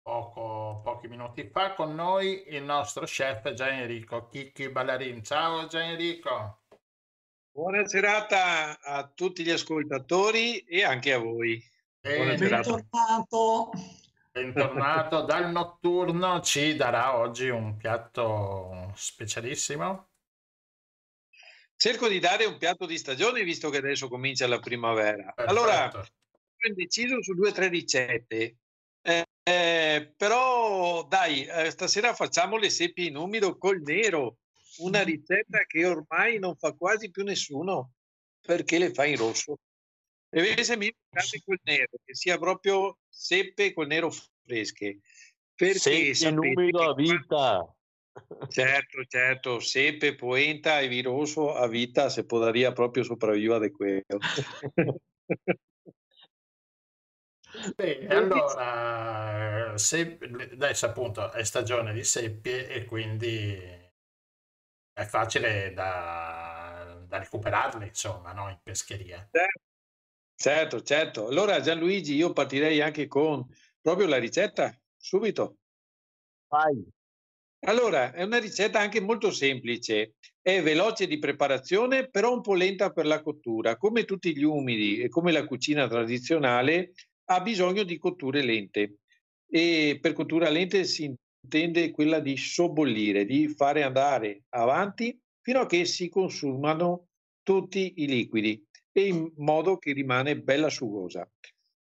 [0.00, 5.24] poco, pochi minuti fa, con noi il nostro chef Gian Enrico Chicchi Ballarin.
[5.24, 6.62] Ciao Gian Enrico.
[7.50, 11.60] Buona serata a tutti gli ascoltatori e anche a voi.
[12.00, 13.72] E Bentornato.
[14.30, 20.10] Bentornato dal notturno, ci darà oggi un piatto specialissimo.
[21.76, 25.32] Cerco di dare un piatto di stagione visto che adesso comincia la primavera.
[25.32, 25.50] Perfetto.
[25.50, 28.56] Allora, ho deciso su due o tre ricette,
[29.02, 34.38] eh, eh, però dai, eh, stasera facciamo le seppie in umido col nero,
[34.78, 37.92] una ricetta che ormai non fa quasi più nessuno
[38.40, 39.58] perché le fa in rosso.
[40.30, 44.12] E invece mi piace col nero, che sia proprio seppe col nero
[44.42, 45.00] fresche.
[45.54, 47.73] Perché Seppie in umido a vita.
[48.48, 54.18] Certo, certo, sepe, poenta e viroso a vita se podaria proprio sopravviva di quello.
[57.74, 60.18] Bene, allora, se,
[60.52, 63.82] adesso appunto è stagione di seppie e quindi
[64.92, 68.48] è facile da, da recuperarle, insomma, no?
[68.48, 69.28] in pescheria.
[70.36, 71.28] Certo, certo.
[71.28, 73.46] Allora Gianluigi, io partirei anche con
[73.80, 75.58] proprio la ricetta, subito.
[76.48, 76.84] Vai.
[77.66, 82.90] Allora, è una ricetta anche molto semplice, è veloce di preparazione, però un po' lenta
[82.90, 83.78] per la cottura.
[83.78, 86.92] Come tutti gli umidi e come la cucina tradizionale,
[87.30, 88.98] ha bisogno di cotture lente.
[89.48, 95.66] E per cottura lente si intende quella di sobbollire, di fare andare avanti fino a
[95.66, 97.08] che si consumano
[97.42, 98.62] tutti i liquidi
[98.92, 101.26] e in modo che rimane bella sugosa.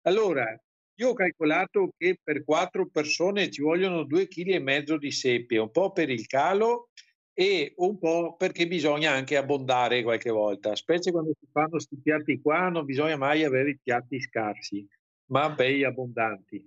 [0.02, 0.56] Allora,
[1.02, 5.58] io ho calcolato che per quattro persone ci vogliono due kg e mezzo di seppie,
[5.58, 6.90] un po' per il calo
[7.34, 12.40] e un po' perché bisogna anche abbondare qualche volta, specie quando si fanno questi piatti
[12.40, 14.86] qua, non bisogna mai avere i piatti scarsi,
[15.30, 16.64] ma bei abbondanti.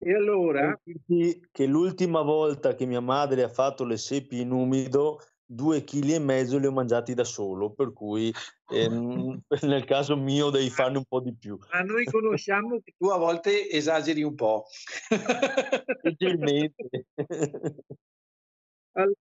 [0.00, 0.80] E allora,
[1.50, 5.18] che l'ultima volta che mia madre ha fatto le seppie in umido,
[5.50, 8.32] due chili e mezzo li ho mangiati da solo, per cui
[8.70, 11.58] ehm, nel caso mio devi farne un po' di più.
[11.72, 14.66] ma noi conosciamo che tu a volte esageri un po'.
[16.02, 17.06] Leggermente.
[18.92, 19.14] Allora,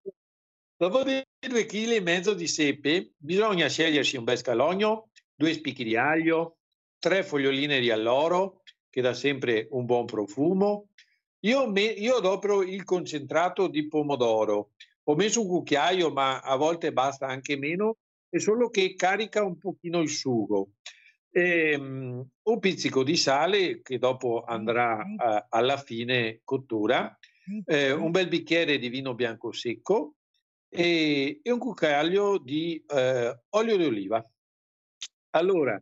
[0.75, 5.95] dopo due chili e mezzo di sepe, bisogna scegliersi un bel scalogno, due spicchi di
[5.95, 6.57] aglio,
[6.99, 10.89] tre foglioline di alloro, che dà sempre un buon profumo.
[11.41, 14.71] Io, me- io adopero il concentrato di pomodoro.
[15.09, 17.97] Ho messo un cucchiaio, ma a volte basta anche meno,
[18.29, 20.71] è solo che carica un pochino il sugo.
[21.31, 27.17] Ehm, un pizzico di sale che dopo andrà eh, alla fine cottura,
[27.65, 30.15] eh, un bel bicchiere di vino bianco secco
[30.67, 34.31] e, e un cucchiaio di eh, olio di oliva.
[35.31, 35.81] Allora,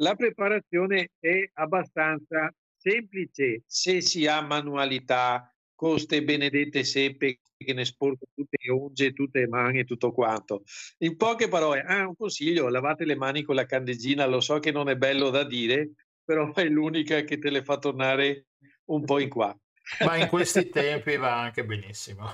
[0.00, 7.84] la preparazione è abbastanza semplice se si ha manualità con queste benedette seppe che ne
[7.84, 10.64] sporcano tutte le unge, tutte le mani e tutto quanto.
[11.04, 14.72] In poche parole, ah, un consiglio, lavate le mani con la candeggina, lo so che
[14.72, 15.92] non è bello da dire,
[16.24, 18.46] però è l'unica che te le fa tornare
[18.86, 19.56] un po' in qua.
[20.04, 22.26] Ma in questi tempi va anche benissimo.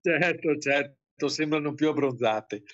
[0.00, 2.64] Certo, certo, sembrano più abbronzate.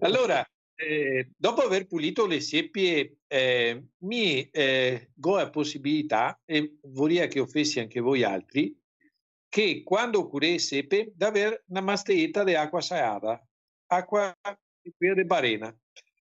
[0.00, 7.28] Allora, eh, dopo aver pulito le seppie, eh, mi eh, do la possibilità, e vorrei
[7.28, 8.76] che offessi anche voi altri,
[9.54, 13.40] che quando curei seppe, di avere una masteetta di acqua salata,
[13.86, 14.36] acqua
[14.82, 15.72] di barena,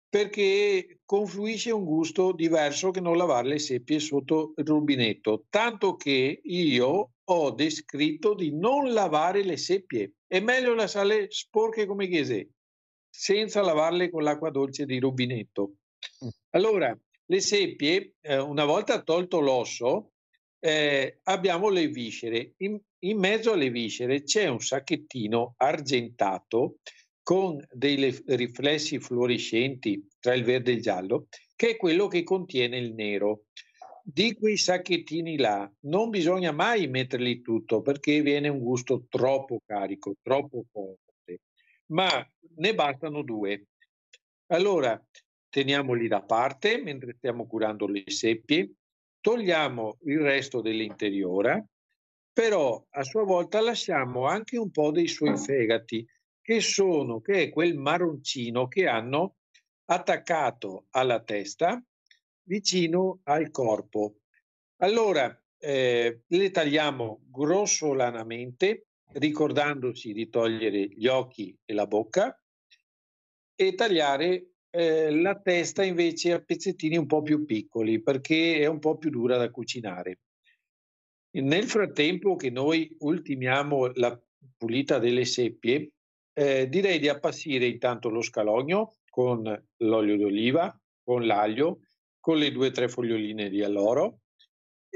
[0.07, 6.43] perché confluisce un gusto diverso che non lavare le seppie sotto il rubinetto, tanto che
[6.43, 12.51] io ho descritto di non lavare le seppie, è meglio lasciarle sporche come chiese,
[13.09, 15.77] senza lavarle con l'acqua dolce di rubinetto.
[16.51, 16.95] Allora,
[17.25, 20.11] le seppie, eh, una volta tolto l'osso,
[20.67, 22.55] eh, abbiamo le viscere.
[22.59, 26.79] In, in mezzo alle viscere c'è un sacchettino argentato
[27.23, 32.25] con dei le- riflessi fluorescenti tra il verde e il giallo, che è quello che
[32.25, 33.45] contiene il nero.
[34.03, 40.15] Di quei sacchettini là non bisogna mai metterli tutto perché viene un gusto troppo carico,
[40.21, 41.43] troppo forte,
[41.87, 42.09] ma
[42.57, 43.67] ne bastano due.
[44.47, 45.01] Allora,
[45.49, 48.71] teniamoli da parte mentre stiamo curando le seppie,
[49.27, 51.61] togliamo il resto dell'interiora,
[52.33, 56.07] però a sua volta lasciamo anche un po' dei suoi fegati,
[56.41, 59.39] che sono, che è quel marroncino che hanno
[59.87, 61.83] attaccato alla testa
[62.45, 64.19] vicino al corpo.
[64.77, 72.41] Allora, eh, le tagliamo grossolanamente, ricordandosi di togliere gli occhi e la bocca,
[73.57, 78.79] e tagliare eh, la testa invece a pezzettini un po' più piccoli perché è un
[78.79, 80.21] po' più dura da cucinare.
[81.37, 84.19] Nel frattempo che noi ultimiamo la
[84.57, 85.93] pulita delle seppie,
[86.33, 89.43] eh, direi di appassire intanto lo scalogno con
[89.79, 91.81] l'olio d'oliva, con l'aglio,
[92.19, 94.21] con le due o tre foglioline di alloro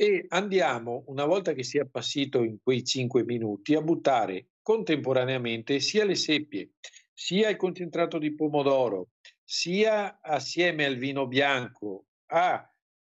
[0.01, 6.07] e andiamo, una volta che sia appassito in quei 5 minuti, a buttare contemporaneamente sia
[6.07, 6.71] le seppie,
[7.13, 9.09] sia il concentrato di pomodoro,
[9.51, 12.07] sia assieme al vino bianco.
[12.27, 12.65] Ah,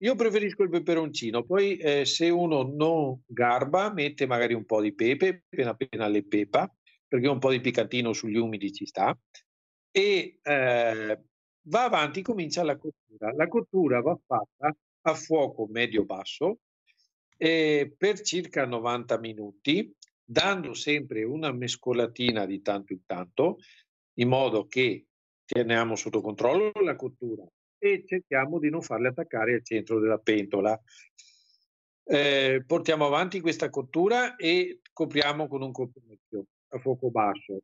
[0.02, 4.94] io preferisco il peperoncino, poi eh, se uno non garba mette magari un po' di
[4.94, 6.72] pepe, appena appena le pepa,
[7.08, 9.18] perché un po' di piccantino sugli umidi ci sta,
[9.90, 11.20] e eh,
[11.62, 13.32] va avanti, comincia la cottura.
[13.34, 16.60] La cottura va fatta a fuoco medio-basso
[17.36, 19.92] eh, per circa 90 minuti,
[20.24, 23.58] dando sempre una mescolatina di tanto in tanto,
[24.18, 25.07] in modo che
[25.48, 27.42] teniamo sotto controllo la cottura
[27.78, 30.78] e cerchiamo di non farle attaccare al centro della pentola.
[32.04, 37.60] Eh, portiamo avanti questa cottura e copriamo con un coperchio a fuoco basso.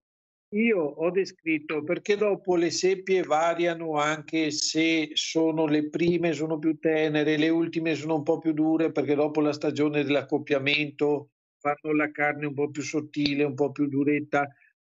[0.55, 6.79] Io ho descritto perché dopo le seppie variano anche se sono le prime sono più
[6.79, 12.11] tenere, le ultime sono un po' più dure perché dopo la stagione dell'accoppiamento fanno la
[12.13, 14.47] carne un po' più sottile, un po' più duretta.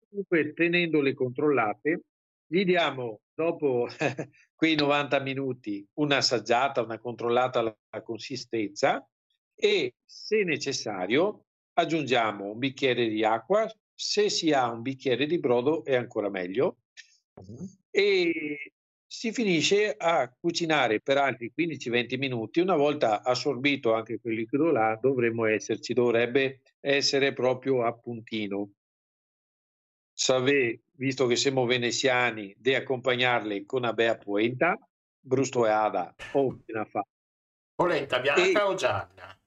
[0.09, 2.01] Comunque tenendole controllate,
[2.53, 3.87] gli diamo dopo
[4.53, 9.03] quei 90 minuti un'assaggiata, una controllata la consistenza
[9.55, 15.83] e se necessario aggiungiamo un bicchiere di acqua se si ha un bicchiere di brodo
[15.83, 16.77] è ancora meglio
[17.33, 17.67] uh-huh.
[17.89, 18.71] e
[19.07, 22.59] si finisce a cucinare per altri 15-20 minuti.
[22.59, 28.71] Una volta assorbito anche quel liquido là, dovremmo esserci, dovrebbe essere proprio a puntino.
[30.11, 34.77] Savè, visto che siamo veneziani, di accompagnarle con una bella polenta,
[35.19, 37.05] brustoeada o una fa.
[37.75, 38.63] Polenta bianca e...
[38.63, 39.37] o gialla?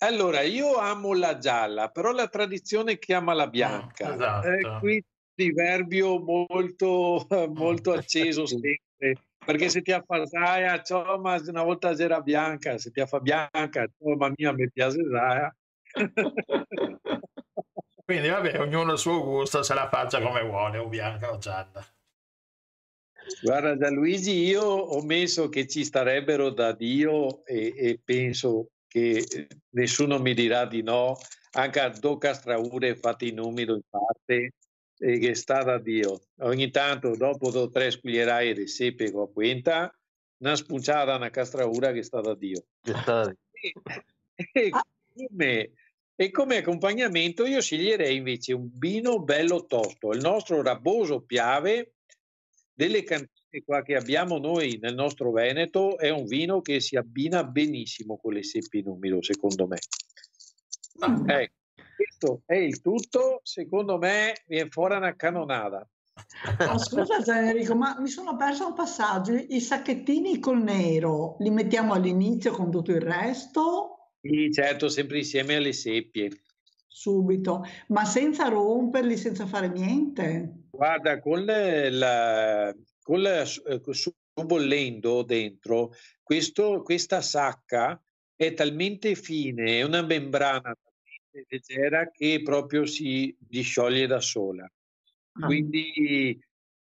[0.00, 4.10] Allora, io amo la gialla, però la tradizione chiama la bianca.
[4.10, 4.46] Ah, esatto.
[4.46, 5.04] eh, qui
[5.34, 12.78] diverbio molto, molto acceso sempre, perché se ti affasaya, ciao, ma una volta c'era bianca,
[12.78, 15.54] se ti fa bianca, ciao, ma mia, mi piace Zaya.
[18.08, 21.86] Quindi vabbè, ognuno il suo gusto, se la faccia come vuole, o bianca o gialla.
[23.42, 30.18] Guarda Gianluigi, io ho messo che ci starebbero da Dio e, e penso che nessuno
[30.20, 31.18] mi dirà di no,
[31.50, 34.54] anche a due castraure fatte in numero in parte,
[34.96, 36.22] e che sta da Dio.
[36.38, 39.94] Ogni tanto, dopo due o tre scuglierai di sepe con quenta,
[40.38, 42.64] una spunciata, una castraura che sta da Dio.
[43.52, 43.74] E,
[44.52, 44.70] e,
[45.14, 45.72] come,
[46.20, 51.92] e come accompagnamento io sceglierei invece un vino bello tosto, il nostro raboso piave
[52.74, 57.44] delle cantine qua che abbiamo noi nel nostro Veneto è un vino che si abbina
[57.44, 59.78] benissimo con le seppie in umido, secondo me.
[60.98, 61.22] Ah.
[61.24, 61.54] Ecco,
[61.94, 65.88] questo è il tutto, secondo me viene fuori una canonata.
[66.68, 69.34] Oh, scusa Enrico, ma mi sono perso un passaggio.
[69.34, 73.97] I sacchettini col nero li mettiamo all'inizio con tutto il resto?
[74.28, 76.30] Sì, certo, sempre insieme alle seppie.
[76.86, 80.64] Subito, ma senza romperli, senza fare niente?
[80.70, 83.80] Guarda, con la, con la, eh,
[84.44, 85.92] bollendo dentro,
[86.22, 88.02] questo, questa sacca
[88.36, 94.64] è talmente fine, è una membrana talmente leggera che proprio si discioglie da sola.
[94.64, 95.46] Ah.
[95.46, 96.38] Quindi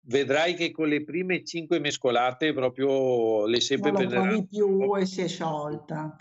[0.01, 5.21] vedrai che con le prime cinque mescolate proprio le seppe non lo più e si
[5.21, 6.15] è sciolta.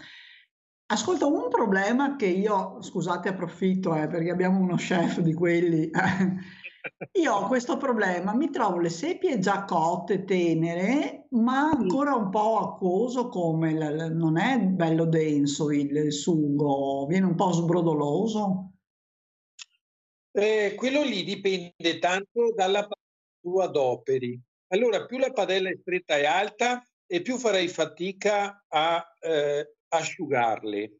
[0.90, 5.90] Ascolta, un problema che io, scusate, approfitto eh, perché abbiamo uno chef di quelli.
[7.12, 12.58] Io ho questo problema, mi trovo le seppie già cotte, tenere, ma ancora un po'
[12.58, 18.72] acquoso come l- non è bello denso il sugo, viene un po' sbrodoloso.
[20.30, 24.40] Eh, quello lì dipende tanto dalla padella tu adoperi.
[24.68, 30.98] Allora, più la padella è stretta e alta, e più farai fatica a eh, asciugarle.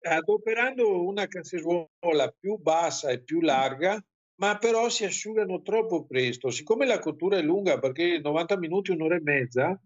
[0.00, 4.02] Adoperando una casseruola più bassa e più larga,
[4.36, 6.50] ma però si asciugano troppo presto.
[6.50, 9.80] Siccome la cottura è lunga, perché 90 minuti, un'ora e mezza,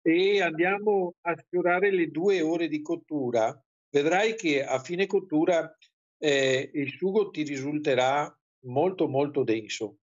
[0.00, 3.54] e andiamo a sfiorare le due ore di cottura,
[3.90, 5.76] vedrai che a fine cottura
[6.18, 8.34] eh, il sugo ti risulterà
[8.66, 9.98] molto molto denso.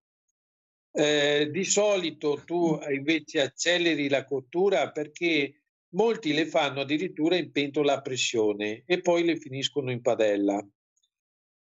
[0.91, 5.63] Eh, di solito tu invece acceleri la cottura perché
[5.95, 10.63] molti le fanno addirittura in pentola a pressione e poi le finiscono in padella.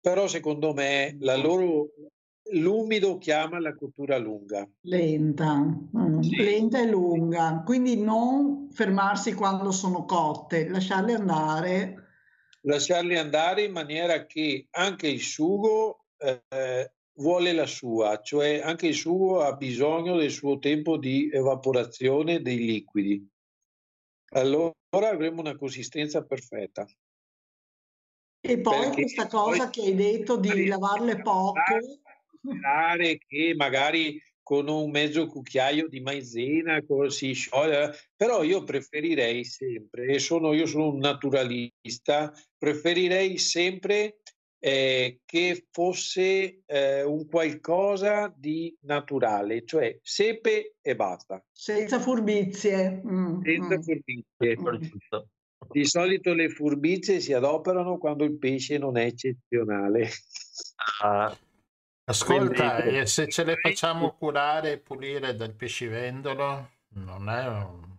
[0.01, 1.89] Però secondo me la loro
[2.51, 4.69] l'umido chiama la cottura lunga.
[4.81, 6.35] Lenta, mm, Sì.
[6.35, 12.03] lenta e lunga, quindi non fermarsi quando sono cotte, lasciarle andare.
[12.61, 18.95] Lasciarli andare in maniera che anche il sugo eh, vuole la sua, cioè anche il
[18.95, 23.27] sugo ha bisogno del suo tempo di evaporazione dei liquidi.
[24.29, 24.73] Allora
[25.09, 26.85] avremo una consistenza perfetta.
[28.41, 31.53] E poi Perché questa cosa che hai detto di lavarle poco,
[33.27, 40.19] che magari con un mezzo cucchiaio di maizena si scioglie, però io preferirei sempre, e
[40.19, 44.19] sono, io sono un naturalista, preferirei sempre
[44.65, 53.03] eh, che fosse eh, un qualcosa di naturale, cioè sepe e basta, senza furbizie.
[53.05, 53.81] Mm, senza mm.
[53.81, 55.29] furbizie.
[55.69, 60.09] Di solito le furbizie si adoperano quando il pesce non è eccezionale.
[61.03, 61.35] Ah,
[62.05, 67.97] Ascolta, Quindi- e se ce le facciamo curare e pulire dal pescivendolo, non è un...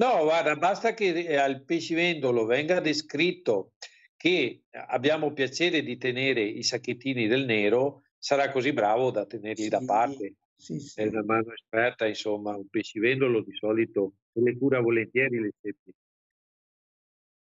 [0.00, 3.72] No, guarda, basta che eh, al pescivendolo venga descritto
[4.18, 9.78] che abbiamo piacere di tenere i sacchettini del nero, sarà così bravo da tenerli da
[9.78, 10.34] Sì, parte.
[10.56, 11.00] sì, sì.
[11.00, 15.92] È una mano esperta, insomma, un pescivendolo di solito se le cura volentieri le seppie.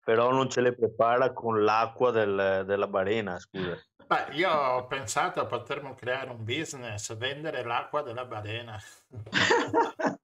[0.03, 3.77] però non ce le prepara con l'acqua del- della barena, scusa.
[4.07, 8.77] Beh, io ho pensato a potermi creare un business, vendere l'acqua della balena.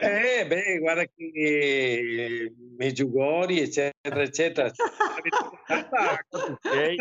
[0.00, 4.70] Eh, beh, guarda che eh, Meggiugori, eccetera, eccetera.
[4.70, 6.94] Tanta acqua, ok?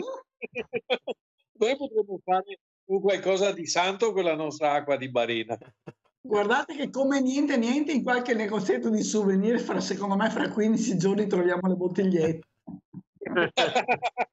[1.54, 5.58] Noi potremmo fare un qualcosa di santo con la nostra acqua di barena.
[6.22, 10.98] Guardate che come niente niente in qualche negozietto di souvenir, fra, secondo me fra 15
[10.98, 12.48] giorni troviamo le bottigliette.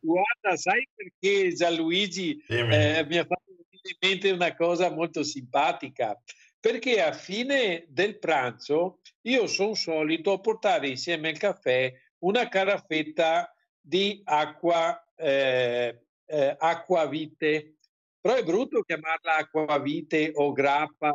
[0.00, 6.20] Guarda, sai perché Gianluigi eh, mi ha fatto venire in mente una cosa molto simpatica?
[6.64, 14.22] Perché a fine del pranzo io sono solito portare insieme al caffè una caraffetta di
[14.24, 17.74] acqua, eh, eh, acquavite.
[18.18, 21.12] Però è brutto chiamarla acquavite o grappa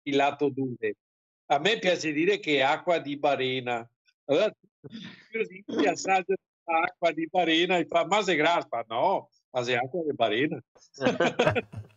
[0.00, 0.94] filato dure.
[1.46, 3.84] A me piace dire che è acqua di barena.
[4.26, 6.34] Allora, così ti assaggia
[6.66, 8.84] l'acqua di barena e fa, ma se grappa?
[8.86, 10.62] No, ma se acqua di barena.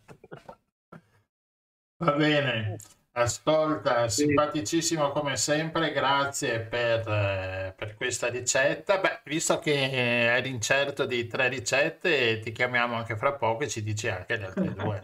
[2.00, 2.76] Va bene,
[3.12, 4.26] ascolta, Sì.
[4.26, 9.00] simpaticissimo come sempre, grazie per, eh, per questa ricetta.
[9.00, 13.68] Beh, visto che eh, eri incerto di tre ricette, ti chiamiamo anche fra poco e
[13.68, 15.02] ci dici anche le altre due.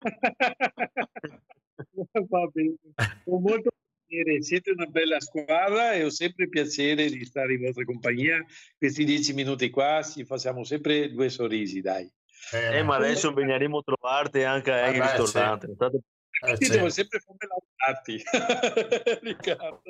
[2.28, 2.74] Va bene,
[3.24, 3.70] con molto
[4.06, 8.42] piacere, siete una bella squadra e ho sempre piacere di stare in vostra compagnia.
[8.78, 12.10] Questi dieci minuti qua ci facciamo sempre due sorrisi, dai.
[12.50, 12.76] Bene.
[12.78, 15.66] Eh, ma adesso veniremo a trovarti anche Eh ai beh, ristoranti.
[15.70, 16.00] È stato-
[16.44, 16.70] Eh, sì.
[16.70, 18.22] devo sempre farmi lavorarti,
[19.22, 19.82] Riccardo.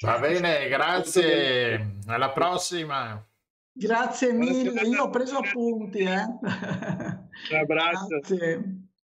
[0.00, 3.24] Va bene, grazie, alla prossima.
[3.72, 5.98] Grazie mille, io ho preso appunti.
[5.98, 6.22] Eh.
[6.22, 8.62] Un abbraccio, Grazie.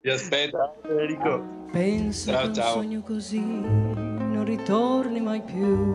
[0.01, 0.57] ti aspetto.
[0.59, 1.45] Ciao, Federico.
[1.71, 2.73] Penso Ciao, che un ciao.
[2.73, 5.95] sogno così non ritorni mai più.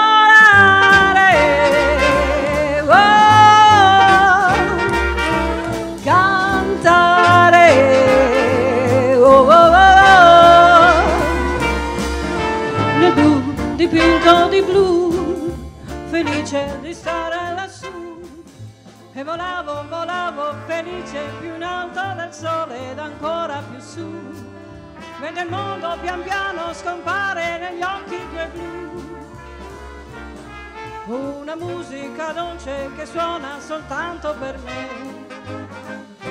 [19.21, 24.01] E volavo, volavo felice più in alto del sole ed ancora più su.
[25.19, 28.47] Mentre il mondo pian piano scompare negli occhi tuoi
[31.05, 31.39] blu.
[31.39, 36.30] Una musica dolce che suona soltanto per me.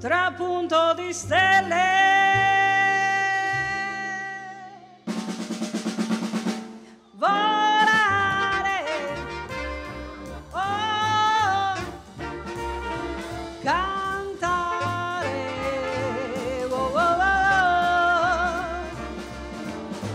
[0.00, 2.08] trapunto di stelle.
[7.18, 8.82] Volare,
[10.52, 11.74] oh,
[13.62, 15.28] cantare,
[16.70, 17.74] oh, oh, oh, oh.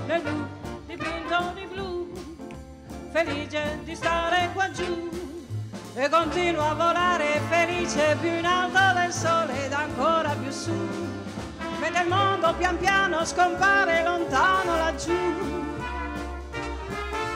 [0.07, 0.47] nel blu
[0.87, 2.11] dipinto di blu,
[3.11, 5.24] felice di stare qua giù
[5.97, 10.73] e continuo a volare felice più in alto del sole ed ancora più su.
[11.79, 15.63] Vede il mondo pian piano scompare lontano laggiù.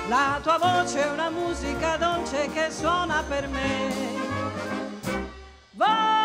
[0.10, 4.18] La tua voce è una musica dolce che suona per me.
[5.72, 6.19] Volare,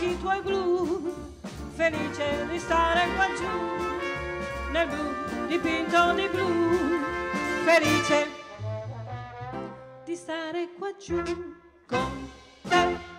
[0.00, 1.12] occhi tuoi blu,
[1.74, 6.48] felice di stare qua giù, nel blu dipinto di blu,
[7.64, 8.26] felice
[10.06, 11.22] di stare qua giù
[11.86, 12.30] con
[12.66, 13.09] te.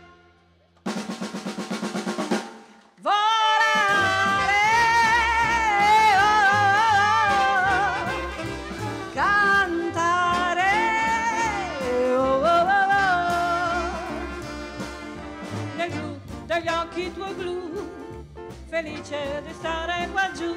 [18.82, 20.56] Felice di stare qua giù,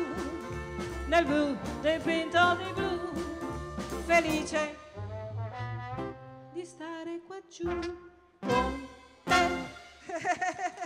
[1.09, 3.13] nel blu dipinto di blu,
[4.07, 4.79] felice
[6.55, 7.69] di stare qua giù
[8.41, 8.89] con
[9.25, 9.47] te.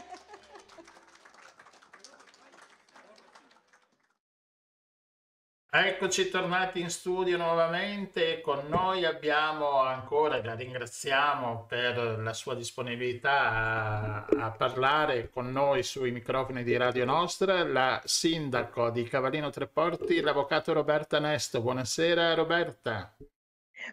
[5.70, 8.40] Eccoci tornati in studio nuovamente.
[8.40, 15.82] Con noi abbiamo ancora, la ringraziamo per la sua disponibilità a, a parlare con noi
[15.82, 21.60] sui microfoni di Radio Nostra, la sindaco di Cavallino Treporti, l'avvocato Roberta Nesto.
[21.60, 23.14] Buonasera Roberta.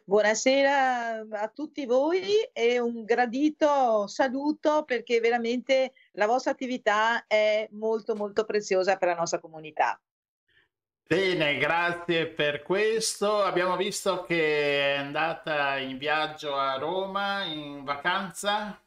[0.05, 8.15] Buonasera a tutti voi e un gradito saluto perché veramente la vostra attività è molto
[8.15, 9.99] molto preziosa per la nostra comunità.
[11.07, 13.43] Bene, grazie per questo.
[13.43, 18.83] Abbiamo visto che è andata in viaggio a Roma in vacanza.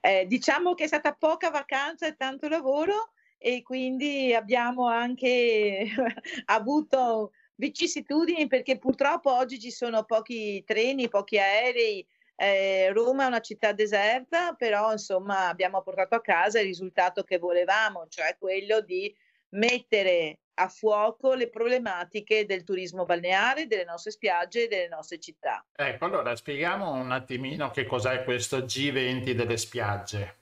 [0.00, 5.88] Eh, diciamo che è stata poca vacanza e tanto lavoro e quindi abbiamo anche
[6.46, 12.06] avuto vicissitudini perché purtroppo oggi ci sono pochi treni, pochi aerei.
[12.36, 17.38] Eh, Roma è una città deserta, però insomma abbiamo portato a casa il risultato che
[17.38, 19.12] volevamo, cioè quello di
[19.48, 25.64] mettere a fuoco le problematiche del turismo balneare, delle nostre spiagge e delle nostre città.
[25.74, 30.34] Ecco, allora spieghiamo un attimino che cos'è questo G20 delle spiagge.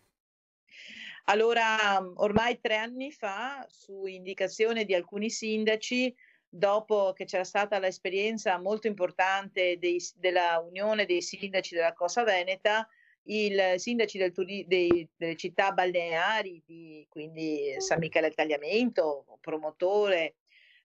[1.24, 6.15] Allora, ormai tre anni fa, su indicazione di alcuni sindaci,
[6.47, 12.86] dopo che c'era stata l'esperienza molto importante dei, della Unione dei Sindaci della Costa Veneta,
[13.24, 14.32] i sindaci del
[14.66, 20.36] dei, delle città balneari, di, quindi San Michele al Tagliamento, promotore,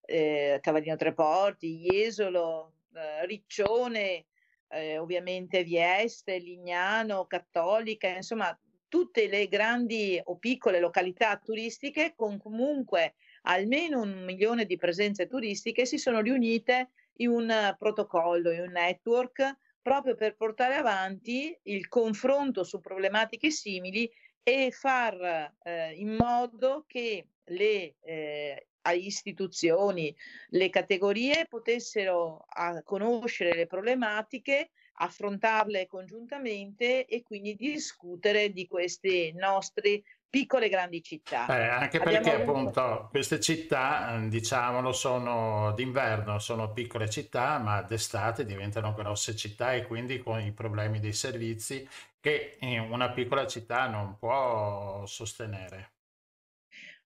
[0.06, 4.26] eh, Cavallino Treporti, Jesolo, eh, Riccione,
[4.70, 8.58] eh, ovviamente Vieste, Lignano, Cattolica, insomma
[8.88, 13.14] tutte le grandi o piccole località turistiche con comunque
[13.44, 19.58] almeno un milione di presenze turistiche si sono riunite in un protocollo, in un network
[19.90, 24.08] proprio per portare avanti il confronto su problematiche simili
[24.44, 30.16] e far eh, in modo che le eh, istituzioni,
[30.50, 32.46] le categorie potessero
[32.84, 41.48] conoscere le problematiche, affrontarle congiuntamente e quindi discutere di queste nostre piccole e grandi città.
[41.48, 47.82] Eh, anche perché Abbiamo appunto queste città, ehm, diciamolo, sono d'inverno, sono piccole città, ma
[47.82, 51.88] d'estate diventano grosse città e quindi con i problemi dei servizi
[52.20, 55.92] che una piccola città non può sostenere.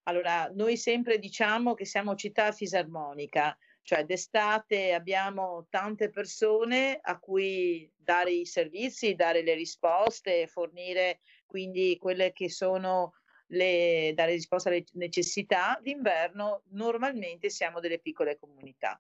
[0.04, 7.90] Allora, noi sempre diciamo che siamo città fisarmonica, cioè d'estate abbiamo tante persone a cui
[7.95, 11.20] dare i servizi, dare le risposte, fornire
[11.53, 13.13] quindi quelle che sono
[13.49, 18.99] le, dare risposta alle necessità, d'inverno normalmente siamo delle piccole comunità.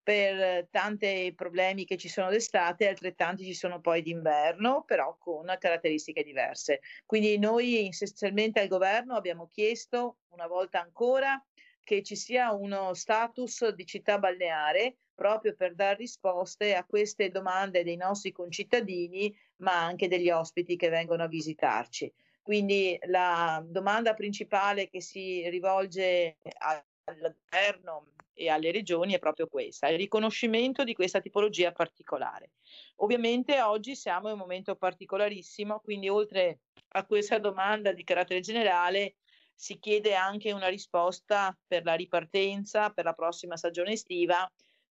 [0.00, 6.22] per tanti problemi che ci sono d'estate, altrettanti ci sono poi d'inverno, però con caratteristiche
[6.22, 6.80] diverse.
[7.04, 11.44] Quindi noi essenzialmente al governo abbiamo chiesto una volta ancora
[11.82, 17.82] che ci sia uno status di città balneare proprio per dare risposte a queste domande
[17.82, 22.12] dei nostri concittadini, ma anche degli ospiti che vengono a visitarci.
[22.42, 29.88] Quindi la domanda principale che si rivolge al governo e alle regioni è proprio questa,
[29.88, 32.52] il riconoscimento di questa tipologia particolare.
[32.96, 36.60] Ovviamente oggi siamo in un momento particolarissimo, quindi oltre
[36.90, 39.16] a questa domanda di carattere generale
[39.54, 44.48] si chiede anche una risposta per la ripartenza, per la prossima stagione estiva,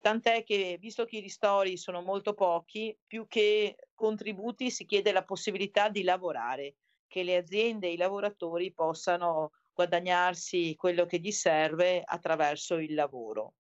[0.04, 5.24] tant'è che visto che i ristori sono molto pochi, più che contributi si chiede la
[5.24, 6.74] possibilità di lavorare,
[7.06, 13.54] che le aziende e i lavoratori possano guadagnarsi quello che gli serve attraverso il lavoro.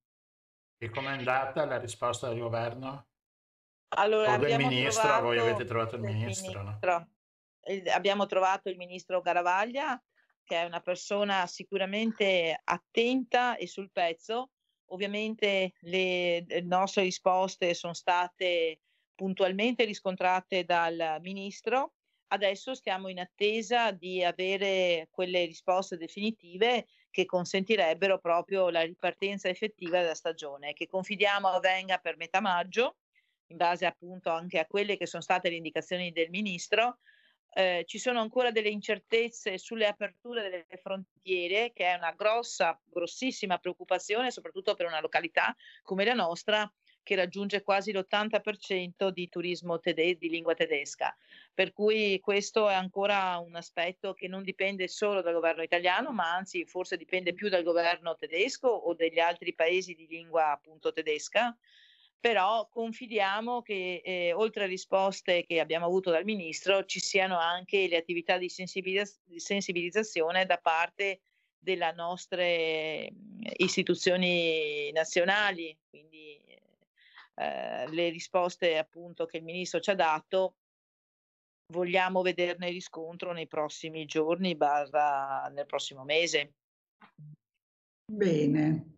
[0.76, 3.06] E com'è andata la risposta del governo?
[3.96, 6.64] Allora, o del ministro, voi avete trovato il ministro, no?
[6.64, 7.08] ministro,
[7.68, 9.98] il- abbiamo trovato il ministro Garavaglia,
[10.44, 14.50] che è una persona sicuramente attenta e sul pezzo.
[14.86, 18.80] Ovviamente le, nostre risposte sono state
[19.14, 21.94] puntualmente riscontrate dal ministro.
[22.28, 30.00] Adesso stiamo in attesa di avere quelle risposte definitive che consentirebbero proprio la ripartenza effettiva
[30.00, 32.96] della stagione, che confidiamo avvenga per metà maggio,
[33.48, 36.98] in base appunto anche a quelle che sono state le indicazioni del ministro.
[37.56, 43.58] Eh, ci sono ancora delle incertezze sulle aperture delle frontiere, che è una grossa, grossissima
[43.58, 46.68] preoccupazione, soprattutto per una località come la nostra,
[47.04, 51.16] che raggiunge quasi l'80% di turismo tede- di lingua tedesca.
[51.52, 56.34] Per cui questo è ancora un aspetto che non dipende solo dal governo italiano, ma
[56.34, 61.56] anzi forse dipende più dal governo tedesco o degli altri paesi di lingua appunto tedesca.
[62.24, 67.86] Però confidiamo che eh, oltre a risposte che abbiamo avuto dal ministro ci siano anche
[67.86, 71.20] le attività di, sensibilizz- di sensibilizzazione da parte
[71.58, 76.42] delle nostre mm, istituzioni nazionali, quindi
[77.34, 80.54] eh, le risposte appunto che il ministro ci ha dato
[81.74, 86.54] vogliamo vederne riscontro nei prossimi giorni, barra nel prossimo mese.
[88.10, 88.94] Bene,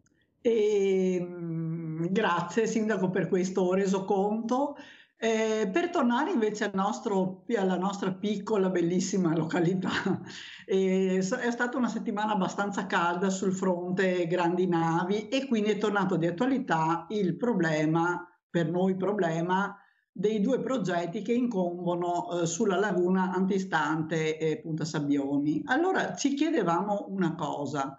[0.49, 4.77] Ehm, grazie Sindaco per questo resoconto.
[5.19, 9.91] Eh, per tornare invece al nostro, alla nostra piccola, bellissima località,
[10.67, 16.17] eh, è stata una settimana abbastanza calda sul fronte grandi navi e quindi è tornato
[16.17, 19.77] di attualità il problema, per noi problema,
[20.13, 25.63] dei due progetti che incombono eh, sulla laguna antistante eh, Punta Sabbioni.
[25.65, 27.97] Allora ci chiedevamo una cosa.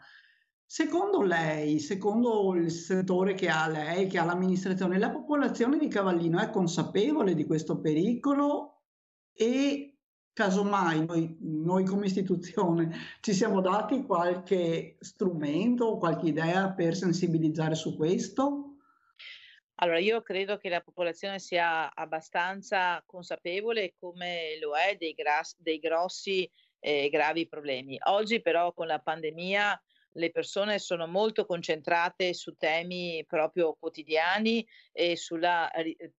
[0.70, 6.40] Secondo lei, secondo il settore che ha lei, che ha l'amministrazione, la popolazione di Cavallino
[6.40, 8.82] è consapevole di questo pericolo
[9.32, 9.98] e
[10.34, 17.96] casomai noi, noi come istituzione ci siamo dati qualche strumento, qualche idea per sensibilizzare su
[17.96, 18.76] questo?
[19.76, 25.80] Allora, io credo che la popolazione sia abbastanza consapevole come lo è dei, gras- dei
[25.80, 26.44] grossi
[26.78, 27.98] e eh, gravi problemi.
[28.08, 29.82] Oggi però con la pandemia
[30.18, 35.72] le persone sono molto concentrate su temi proprio quotidiani e sulla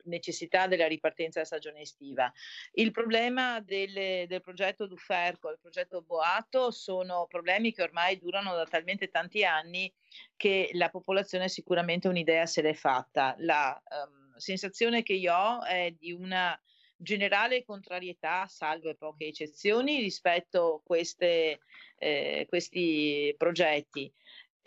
[0.04, 2.32] necessità della ripartenza della stagione estiva.
[2.72, 8.64] Il problema del, del progetto Duferco, il progetto Boato, sono problemi che ormai durano da
[8.64, 9.92] talmente tanti anni
[10.36, 13.34] che la popolazione sicuramente un'idea se l'è fatta.
[13.38, 16.58] La um, sensazione che io ho è di una
[17.00, 21.60] generale contrarietà, salvo poche eccezioni, rispetto a queste,
[21.98, 24.12] eh, questi progetti.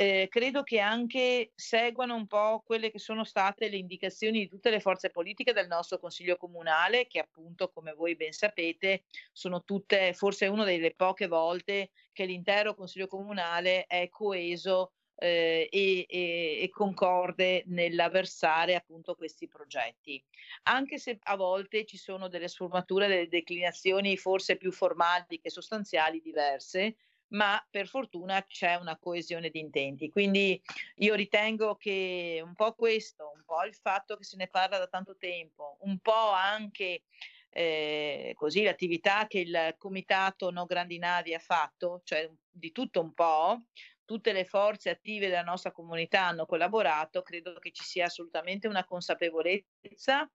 [0.02, 4.72] Eh, credo che anche seguano un po' quelle che sono state le indicazioni di tutte
[4.72, 10.14] le forze politiche del nostro Consiglio Comunale, che appunto, come voi ben sapete, sono tutte,
[10.14, 16.70] forse una delle poche volte che l'intero Consiglio Comunale è coeso eh, e, e, e,
[16.70, 20.24] concorde nell'avversare appunto questi progetti.
[20.64, 26.22] Anche se a volte ci sono delle sfumature, delle declinazioni forse più formali che sostanziali
[26.22, 26.96] diverse,
[27.32, 30.10] ma per fortuna c'è una coesione di intenti.
[30.10, 30.62] Quindi
[30.98, 34.88] io ritengo che un po' questo, un po' il fatto che se ne parla da
[34.88, 37.04] tanto tempo, un po' anche
[37.50, 43.14] eh, così l'attività che il comitato No Grandi Navi ha fatto, cioè di tutto un
[43.14, 43.64] po',
[44.06, 48.84] tutte le forze attive della nostra comunità hanno collaborato, credo che ci sia assolutamente una
[48.84, 50.30] consapevolezza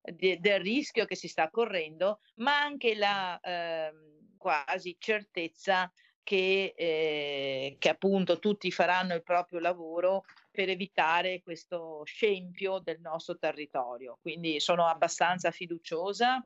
[0.00, 3.92] de, del rischio che si sta correndo, ma anche la eh,
[4.36, 5.90] quasi certezza
[6.26, 13.38] che, eh, che appunto tutti faranno il proprio lavoro per evitare questo scempio del nostro
[13.38, 14.18] territorio.
[14.20, 16.44] Quindi sono abbastanza fiduciosa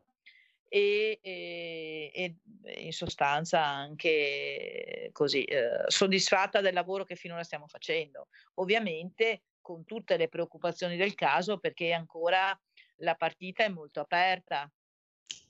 [0.69, 2.37] e, e, e
[2.83, 8.29] in sostanza anche così eh, soddisfatta del lavoro che finora stiamo facendo.
[8.57, 12.55] Ovviamente con tutte le preoccupazioni del caso perché ancora
[12.97, 14.71] la partita è molto aperta.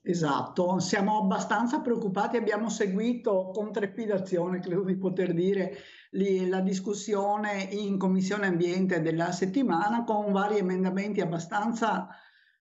[0.02, 5.76] Esatto, siamo abbastanza preoccupati, abbiamo seguito con trepidazione, credo di poter dire,
[6.48, 12.08] la discussione in Commissione Ambiente della settimana con vari emendamenti abbastanza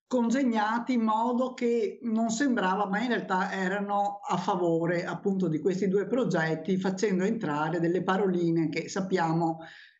[0.05, 5.87] consegnati in modo che non sembrava, ma in realtà erano a favore appunto di questi
[5.87, 9.59] due progetti, facendo entrare delle paroline che sappiamo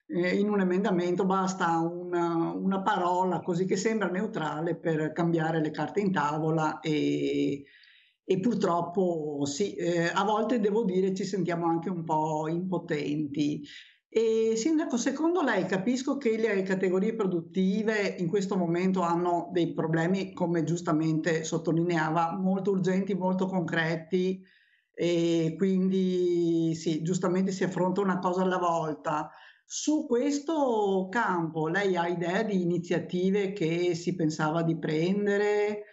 [0.10, 5.72] eh, in un emendamento basta una, una, parola così che sembra neutrale per cambiare le
[5.72, 7.64] carte in tavola e,
[8.24, 13.62] e purtroppo sì, eh, a volte devo dire ci sentiamo anche un po' impotenti.
[14.12, 20.34] E Sindaco, secondo lei capisco che le categorie produttive in questo momento hanno dei problemi,
[20.34, 24.44] come giustamente sottolineava, molto urgenti, molto concreti
[24.92, 29.30] e quindi sì, giustamente si affronta una cosa alla volta.
[29.72, 35.84] Su questo campo lei ha idea di iniziative che si pensava di prendere?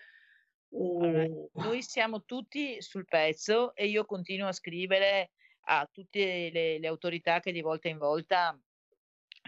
[0.72, 5.32] Allora, noi siamo tutti sul pezzo e io continuo a scrivere
[5.66, 8.58] a tutte le, le autorità che di volta in volta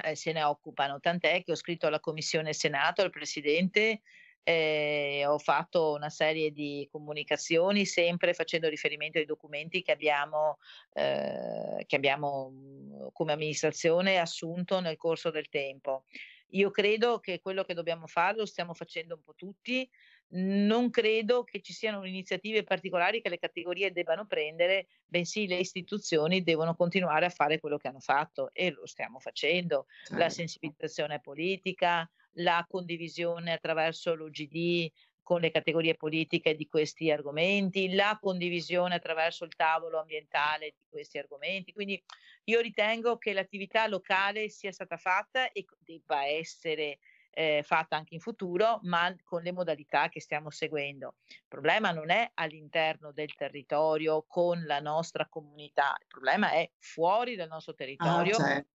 [0.05, 4.02] eh, se ne occupano, tant'è che ho scritto alla Commissione Senato, al Presidente,
[4.49, 10.57] eh, ho fatto una serie di comunicazioni sempre facendo riferimento ai documenti che abbiamo,
[10.95, 16.05] eh, che abbiamo mm, come amministrazione assunto nel corso del tempo.
[16.53, 19.87] Io credo che quello che dobbiamo fare lo stiamo facendo un po' tutti,
[20.31, 26.43] non credo che ci siano iniziative particolari che le categorie debbano prendere, bensì le istituzioni
[26.43, 29.85] devono continuare a fare quello che hanno fatto e lo stiamo facendo.
[30.05, 30.16] Certo.
[30.16, 34.90] La sensibilizzazione politica, la condivisione attraverso l'OGD
[35.28, 41.18] con le categorie politiche di questi argomenti, la condivisione attraverso il tavolo ambientale di questi
[41.18, 41.74] argomenti.
[41.74, 42.02] Quindi
[42.44, 46.98] io ritengo che l'attività locale sia stata fatta e debba essere
[47.30, 51.16] eh, fatta anche in futuro, ma con le modalità che stiamo seguendo.
[51.26, 57.36] Il problema non è all'interno del territorio con la nostra comunità, il problema è fuori
[57.36, 58.36] dal nostro ah, territorio.
[58.36, 58.70] Ah, certo.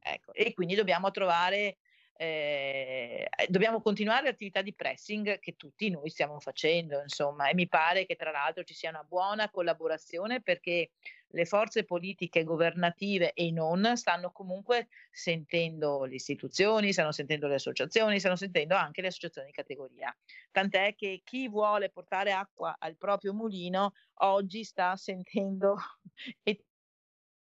[0.00, 1.76] ecco, e quindi dobbiamo trovare
[2.16, 8.06] eh, dobbiamo continuare l'attività di pressing che tutti noi stiamo facendo, insomma, e mi pare
[8.06, 10.90] che tra l'altro ci sia una buona collaborazione perché
[11.34, 18.20] le forze politiche governative e non stanno comunque sentendo le istituzioni, stanno sentendo le associazioni,
[18.20, 20.16] stanno sentendo anche le associazioni di categoria.
[20.52, 25.76] Tant'è che chi vuole portare acqua al proprio mulino oggi sta sentendo
[26.44, 26.64] e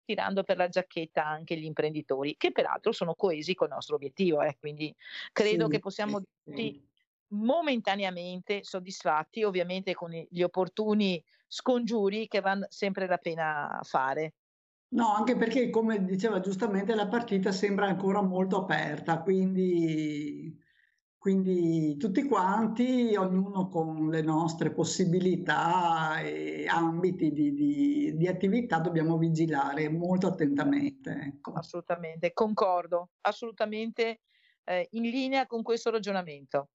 [0.07, 4.41] tirando per la giacchetta anche gli imprenditori, che peraltro sono coesi col nostro obiettivo.
[4.43, 4.95] Eh, quindi
[5.33, 6.89] credo sì, che possiamo sì.
[7.29, 14.35] momentaneamente soddisfatti, ovviamente con gli opportuni scongiuri che vanno sempre la pena fare.
[14.89, 20.57] No, anche perché, come diceva giustamente, la partita sembra ancora molto aperta, quindi
[21.27, 29.19] quindi tutti quanti, ognuno con le nostre possibilità e ambiti di, di, di attività, dobbiamo
[29.19, 31.11] vigilare molto attentamente.
[31.11, 31.55] Ecco.
[31.55, 34.21] Assolutamente, concordo, assolutamente
[34.63, 36.69] eh, in linea con questo ragionamento.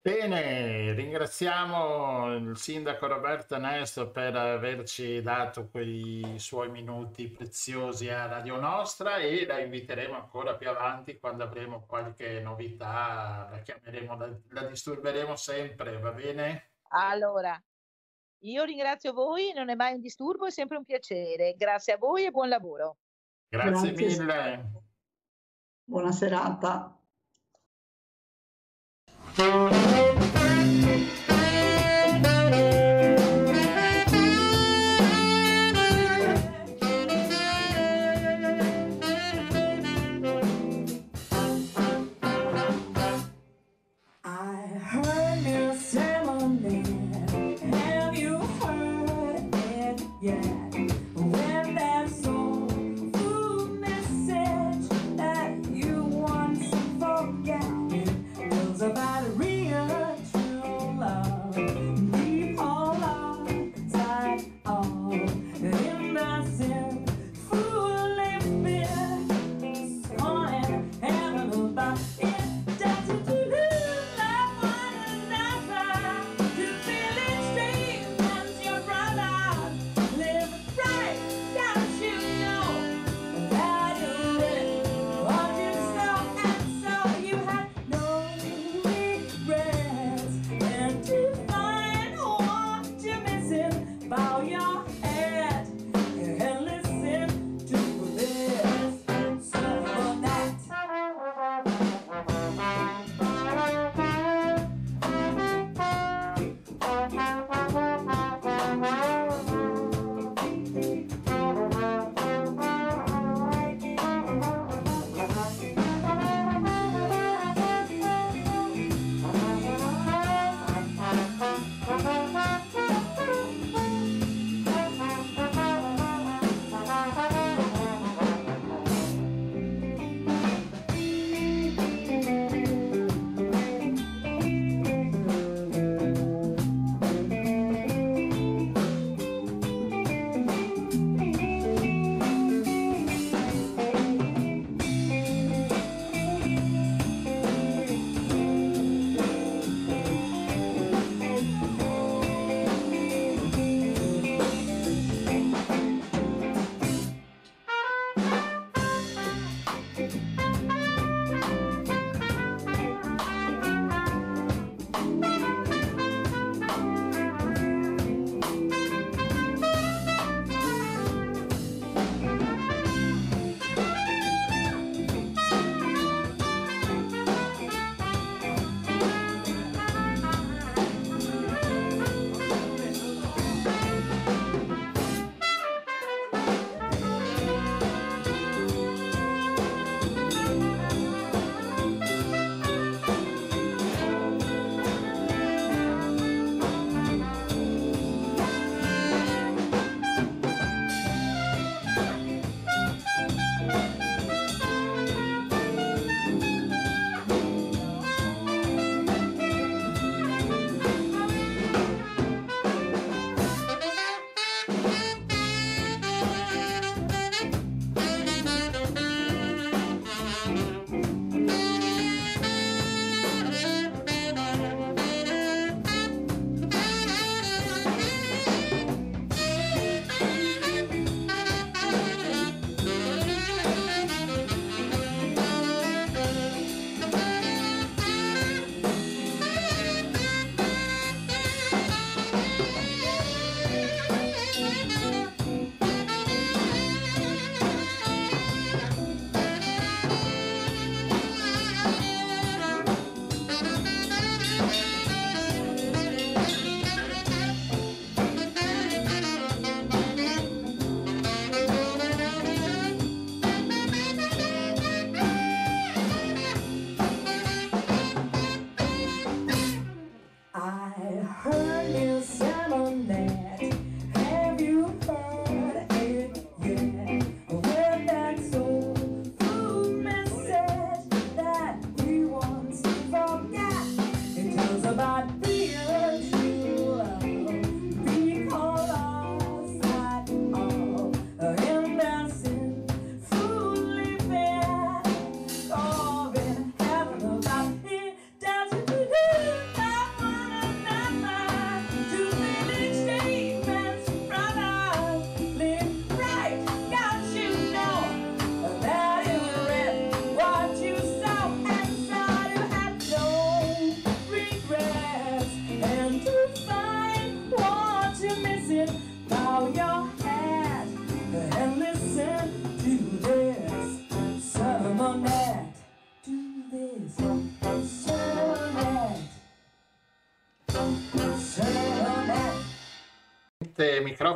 [0.00, 8.60] Bene, ringraziamo il sindaco Roberto Nesto per averci dato quei suoi minuti preziosi a Radio
[8.60, 14.62] Nostra e la inviteremo ancora più avanti quando avremo qualche novità, la chiameremo, la, la
[14.62, 16.70] disturberemo sempre, va bene?
[16.90, 17.60] Allora,
[18.42, 21.54] io ringrazio voi, non è mai un disturbo, è sempre un piacere.
[21.56, 22.98] Grazie a voi e buon lavoro.
[23.48, 24.22] Grazie, Grazie.
[24.22, 24.70] mille.
[25.84, 26.96] Buona serata.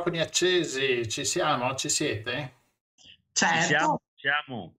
[0.03, 1.73] Microfoni accesi, ci siamo?
[1.75, 2.53] Ci siete?
[3.31, 3.61] Certo.
[3.61, 4.73] Ci siamo, siamo.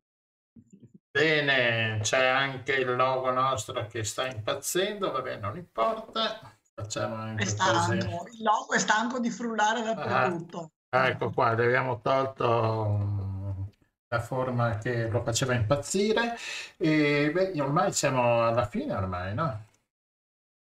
[1.11, 6.53] Bene, c'è anche il logo nostro che sta impazzendo, vabbè, non importa.
[6.75, 7.57] Facciamo È anche così.
[7.57, 10.73] stanco, il logo è stanco di frullare dappertutto.
[10.91, 13.63] Ah, ecco qua, abbiamo tolto mm,
[14.09, 16.37] la forma che lo faceva impazzire
[16.77, 19.67] e beh, ormai siamo alla fine ormai, no?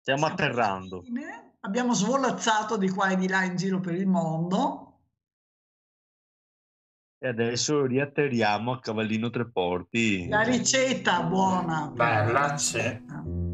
[0.02, 1.02] Stiamo atterrando.
[1.02, 1.47] Fine.
[1.65, 4.84] Abbiamo svolazzato di qua e di là in giro per il mondo.
[7.19, 10.27] E adesso riatterriamo a Cavallino Treporti.
[10.27, 11.91] La ricetta buona.
[11.93, 12.79] Bella, sì.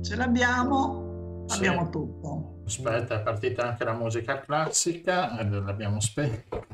[0.01, 1.57] Ce l'abbiamo, Sì.
[1.57, 2.61] abbiamo tutto.
[2.65, 6.65] Aspetta, è partita anche la musica classica, e l'abbiamo spenta.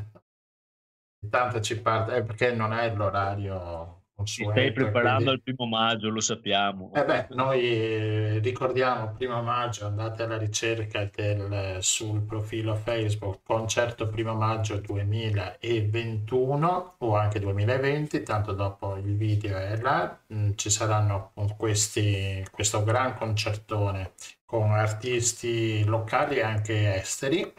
[1.22, 6.20] Intanto ci parte, eh, perché non è l'orario Ci stai preparando al primo maggio, lo
[6.20, 6.92] sappiamo.
[6.94, 14.08] Eh beh, noi eh, ricordiamo primo maggio, andate alla ricerca del, sul profilo Facebook Concerto
[14.08, 21.34] Primo Maggio 2021 o anche 2020, tanto dopo il video è là, Mm, ci saranno
[21.58, 24.14] questi, questo gran concertone
[24.46, 27.52] con artisti locali e anche esteri,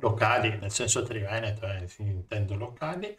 [0.00, 3.16] locali nel senso triveneto, eh, intendo locali,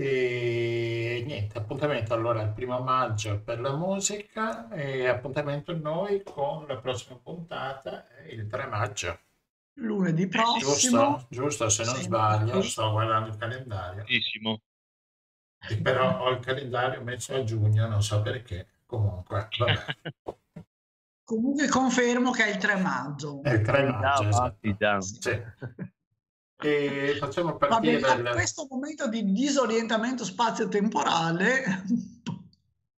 [0.00, 6.76] e niente, appuntamento allora il primo maggio per la musica e appuntamento noi con la
[6.78, 9.18] prossima puntata eh, il 3 maggio.
[9.74, 10.58] Lunedì prossimo.
[10.72, 11.26] Giusto?
[11.30, 12.02] Giusto, se non Sì.
[12.02, 14.04] sbaglio, sto guardando il calendario.
[14.04, 14.60] Benissimo.
[15.68, 18.66] E però ho il calendario messo a giugno, non so perché.
[18.86, 19.84] Comunque, vabbè,
[21.24, 23.42] Comunque confermo che è il 3 maggio.
[23.42, 24.28] è il 3 Già, maggio.
[24.28, 24.36] esatto.
[24.38, 25.00] avanti, già.
[25.00, 25.42] Sì.
[26.60, 28.28] E facciamo bene, partire a il...
[28.30, 31.84] questo momento di disorientamento spazio-temporale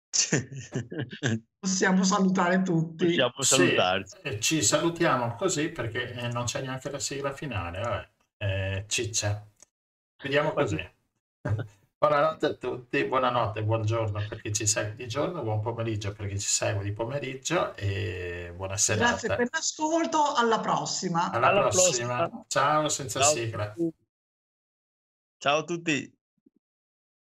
[1.59, 3.05] possiamo salutare tutti.
[3.05, 4.15] Possiamo Sì, salutarci.
[4.23, 7.79] eh, ci salutiamo così perché eh, non c'è neanche la sigla finale.
[7.81, 8.09] Vabbè.
[8.37, 9.47] Eh, ciccia.
[10.21, 10.77] Vediamo così.
[12.01, 16.39] Buonanotte a tutti, buonanotte, buongiorno per chi ci segue di giorno, buon pomeriggio per chi
[16.39, 19.09] ci segue di pomeriggio e buona serata.
[19.11, 21.29] Grazie per l'ascolto, alla prossima.
[21.29, 22.17] Alla, Alla prossima.
[22.17, 22.43] prossima.
[22.47, 23.29] Ciao senza Ciao.
[23.31, 23.75] sigla.
[25.37, 26.11] Ciao a tutti.